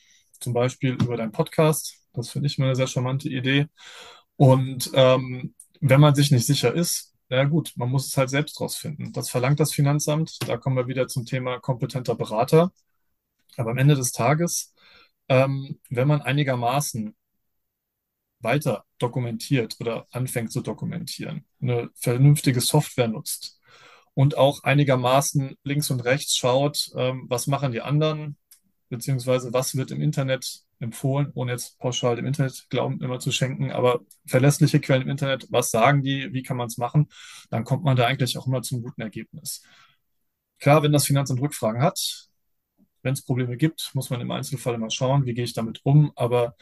zum 0.40 0.52
Beispiel 0.52 0.94
über 0.94 1.16
deinen 1.16 1.32
Podcast. 1.32 1.98
Das 2.12 2.30
finde 2.30 2.46
ich 2.48 2.58
mal 2.58 2.66
eine 2.66 2.76
sehr 2.76 2.86
charmante 2.86 3.28
Idee. 3.28 3.68
Und 4.36 4.90
ähm, 4.94 5.54
wenn 5.80 6.00
man 6.00 6.14
sich 6.14 6.30
nicht 6.30 6.46
sicher 6.46 6.74
ist, 6.74 7.14
ja 7.28 7.44
gut, 7.44 7.72
man 7.76 7.88
muss 7.88 8.06
es 8.06 8.16
halt 8.16 8.30
selbst 8.30 8.60
rausfinden. 8.60 9.12
Das 9.12 9.30
verlangt 9.30 9.58
das 9.60 9.72
Finanzamt. 9.72 10.36
Da 10.46 10.58
kommen 10.58 10.76
wir 10.76 10.86
wieder 10.86 11.08
zum 11.08 11.24
Thema 11.24 11.60
kompetenter 11.60 12.14
Berater. 12.14 12.72
Aber 13.56 13.70
am 13.70 13.78
Ende 13.78 13.94
des 13.94 14.12
Tages, 14.12 14.74
ähm, 15.28 15.80
wenn 15.88 16.08
man 16.08 16.22
einigermaßen 16.22 17.14
weiter 18.40 18.84
dokumentiert 18.98 19.76
oder 19.80 20.06
anfängt 20.10 20.52
zu 20.52 20.60
dokumentieren, 20.60 21.46
eine 21.60 21.90
vernünftige 21.94 22.60
Software 22.60 23.08
nutzt, 23.08 23.60
und 24.14 24.36
auch 24.36 24.62
einigermaßen 24.62 25.56
links 25.64 25.90
und 25.90 26.00
rechts 26.04 26.36
schaut, 26.36 26.90
ähm, 26.96 27.26
was 27.28 27.46
machen 27.46 27.72
die 27.72 27.80
anderen, 27.80 28.36
beziehungsweise 28.88 29.52
was 29.52 29.76
wird 29.76 29.90
im 29.90 30.02
Internet 30.02 30.62
empfohlen, 30.80 31.30
ohne 31.34 31.52
jetzt 31.52 31.78
pauschal 31.78 32.16
dem 32.16 32.26
Internet 32.26 32.66
Glauben 32.68 33.00
immer 33.00 33.20
zu 33.20 33.30
schenken, 33.32 33.70
aber 33.70 34.00
verlässliche 34.26 34.80
Quellen 34.80 35.02
im 35.02 35.08
Internet, 35.10 35.46
was 35.50 35.70
sagen 35.70 36.02
die, 36.02 36.32
wie 36.32 36.42
kann 36.42 36.56
man 36.56 36.66
es 36.66 36.76
machen, 36.76 37.08
dann 37.50 37.64
kommt 37.64 37.84
man 37.84 37.96
da 37.96 38.06
eigentlich 38.06 38.36
auch 38.36 38.46
immer 38.46 38.62
zum 38.62 38.82
guten 38.82 39.00
Ergebnis. 39.00 39.62
Klar, 40.58 40.82
wenn 40.82 40.92
das 40.92 41.06
Finanzamt 41.06 41.40
Rückfragen 41.40 41.82
hat, 41.82 42.28
wenn 43.02 43.14
es 43.14 43.24
Probleme 43.24 43.56
gibt, 43.56 43.90
muss 43.94 44.10
man 44.10 44.20
im 44.20 44.30
Einzelfall 44.30 44.74
immer 44.74 44.90
schauen, 44.90 45.26
wie 45.26 45.34
gehe 45.34 45.44
ich 45.44 45.54
damit 45.54 45.80
um. 45.84 46.12
Aber 46.16 46.56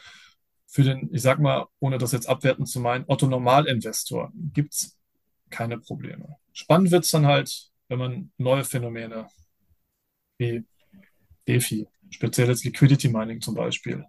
für 0.67 0.85
den, 0.85 1.11
ich 1.13 1.23
sag 1.23 1.39
mal, 1.41 1.67
ohne 1.81 1.99
das 1.99 2.13
jetzt 2.13 2.29
abwerten 2.29 2.67
zu 2.67 2.81
meinen, 2.81 3.05
Otto 3.09 3.27
Normalinvestor 3.27 4.33
gibt 4.35 4.75
es 4.75 4.99
keine 5.51 5.79
Probleme. 5.79 6.37
Spannend 6.53 6.91
wird 6.91 7.05
es 7.05 7.11
dann 7.11 7.27
halt, 7.27 7.71
wenn 7.89 7.99
man 7.99 8.33
neue 8.39 8.65
Phänomene 8.65 9.29
wie 10.39 10.65
DeFi, 11.47 11.87
spezielles 12.11 12.65
Liquidity 12.65 13.09
Mining 13.09 13.41
zum 13.41 13.55
Beispiel, 13.55 14.05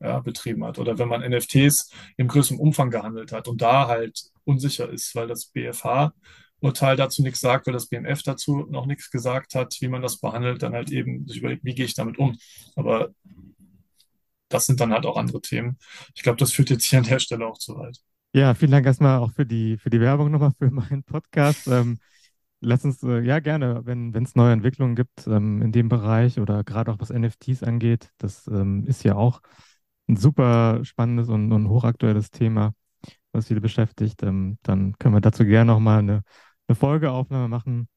ja, 0.00 0.20
betrieben 0.20 0.64
hat. 0.64 0.78
Oder 0.78 0.98
wenn 0.98 1.08
man 1.08 1.22
NFTs 1.22 1.90
im 2.16 2.28
größeren 2.28 2.58
Umfang 2.58 2.90
gehandelt 2.90 3.32
hat 3.32 3.48
und 3.48 3.62
da 3.62 3.88
halt 3.88 4.24
unsicher 4.44 4.88
ist, 4.88 5.14
weil 5.14 5.26
das 5.26 5.46
BFH-Urteil 5.46 6.96
dazu 6.96 7.22
nichts 7.22 7.40
sagt, 7.40 7.66
weil 7.66 7.74
das 7.74 7.86
BMF 7.86 8.22
dazu 8.22 8.66
noch 8.70 8.86
nichts 8.86 9.10
gesagt 9.10 9.54
hat, 9.54 9.76
wie 9.80 9.88
man 9.88 10.02
das 10.02 10.20
behandelt, 10.20 10.62
dann 10.62 10.74
halt 10.74 10.90
eben 10.90 11.26
sich 11.26 11.38
überlegt, 11.38 11.64
wie 11.64 11.74
gehe 11.74 11.86
ich 11.86 11.94
damit 11.94 12.18
um. 12.18 12.38
Aber 12.76 13.14
das 14.48 14.66
sind 14.66 14.80
dann 14.80 14.92
halt 14.92 15.06
auch 15.06 15.16
andere 15.16 15.40
Themen. 15.40 15.78
Ich 16.14 16.22
glaube, 16.22 16.36
das 16.38 16.52
führt 16.52 16.70
jetzt 16.70 16.84
hier 16.84 16.98
an 16.98 17.04
der 17.04 17.18
Stelle 17.18 17.46
auch 17.46 17.58
zu 17.58 17.76
weit. 17.76 17.98
Ja, 18.36 18.54
vielen 18.54 18.72
Dank 18.72 18.84
erstmal 18.84 19.20
auch 19.20 19.30
für 19.30 19.46
die, 19.46 19.78
für 19.78 19.90
die 19.90 20.00
Werbung 20.00 20.30
nochmal 20.32 20.50
für 20.58 20.68
meinen 20.70 21.04
Podcast. 21.04 21.68
Ähm, 21.68 21.98
lass 22.60 22.84
uns, 22.84 23.00
äh, 23.04 23.20
ja, 23.20 23.38
gerne, 23.38 23.82
wenn 23.86 24.12
es 24.24 24.34
neue 24.34 24.52
Entwicklungen 24.52 24.96
gibt 24.96 25.26
ähm, 25.28 25.62
in 25.62 25.70
dem 25.70 25.88
Bereich 25.88 26.40
oder 26.40 26.64
gerade 26.64 26.90
auch 26.92 26.98
was 26.98 27.10
NFTs 27.10 27.62
angeht, 27.62 28.10
das 28.18 28.48
ähm, 28.48 28.84
ist 28.86 29.04
ja 29.04 29.14
auch 29.14 29.40
ein 30.08 30.16
super 30.16 30.84
spannendes 30.84 31.28
und, 31.28 31.52
und 31.52 31.68
hochaktuelles 31.68 32.32
Thema, 32.32 32.74
was 33.32 33.46
viele 33.48 33.60
beschäftigt. 33.60 34.22
Ähm, 34.24 34.58
dann 34.64 34.98
können 34.98 35.14
wir 35.14 35.20
dazu 35.20 35.44
gerne 35.44 35.72
nochmal 35.72 36.00
eine, 36.00 36.22
eine 36.68 36.76
Folgeaufnahme 36.76 37.48
machen. 37.48 37.88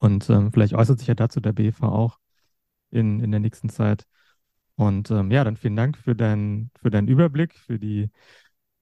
Und 0.00 0.28
ähm, 0.30 0.52
vielleicht 0.52 0.74
äußert 0.74 0.98
sich 0.98 1.08
ja 1.08 1.14
dazu 1.14 1.40
der 1.40 1.52
BV 1.52 1.82
auch 1.88 2.18
in, 2.90 3.20
in 3.20 3.30
der 3.30 3.40
nächsten 3.40 3.68
Zeit. 3.70 4.06
Und 4.76 5.10
ähm, 5.10 5.30
ja, 5.30 5.44
dann 5.44 5.56
vielen 5.56 5.76
Dank 5.76 5.96
für, 5.98 6.14
dein, 6.16 6.70
für 6.80 6.90
deinen 6.90 7.08
Überblick, 7.08 7.54
für 7.54 7.78
die 7.78 8.10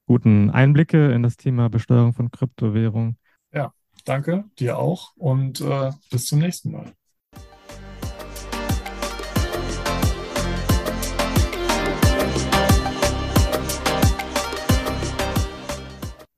guten 0.06 0.50
Einblicke 0.50 1.12
in 1.12 1.22
das 1.22 1.36
Thema 1.36 1.68
Besteuerung 1.68 2.12
von 2.12 2.30
Kryptowährungen. 2.30 3.16
Ja, 3.52 3.72
danke, 4.04 4.44
dir 4.58 4.78
auch 4.78 5.12
und 5.16 5.60
äh, 5.60 5.90
bis 6.10 6.26
zum 6.26 6.40
nächsten 6.40 6.72
Mal. 6.72 6.92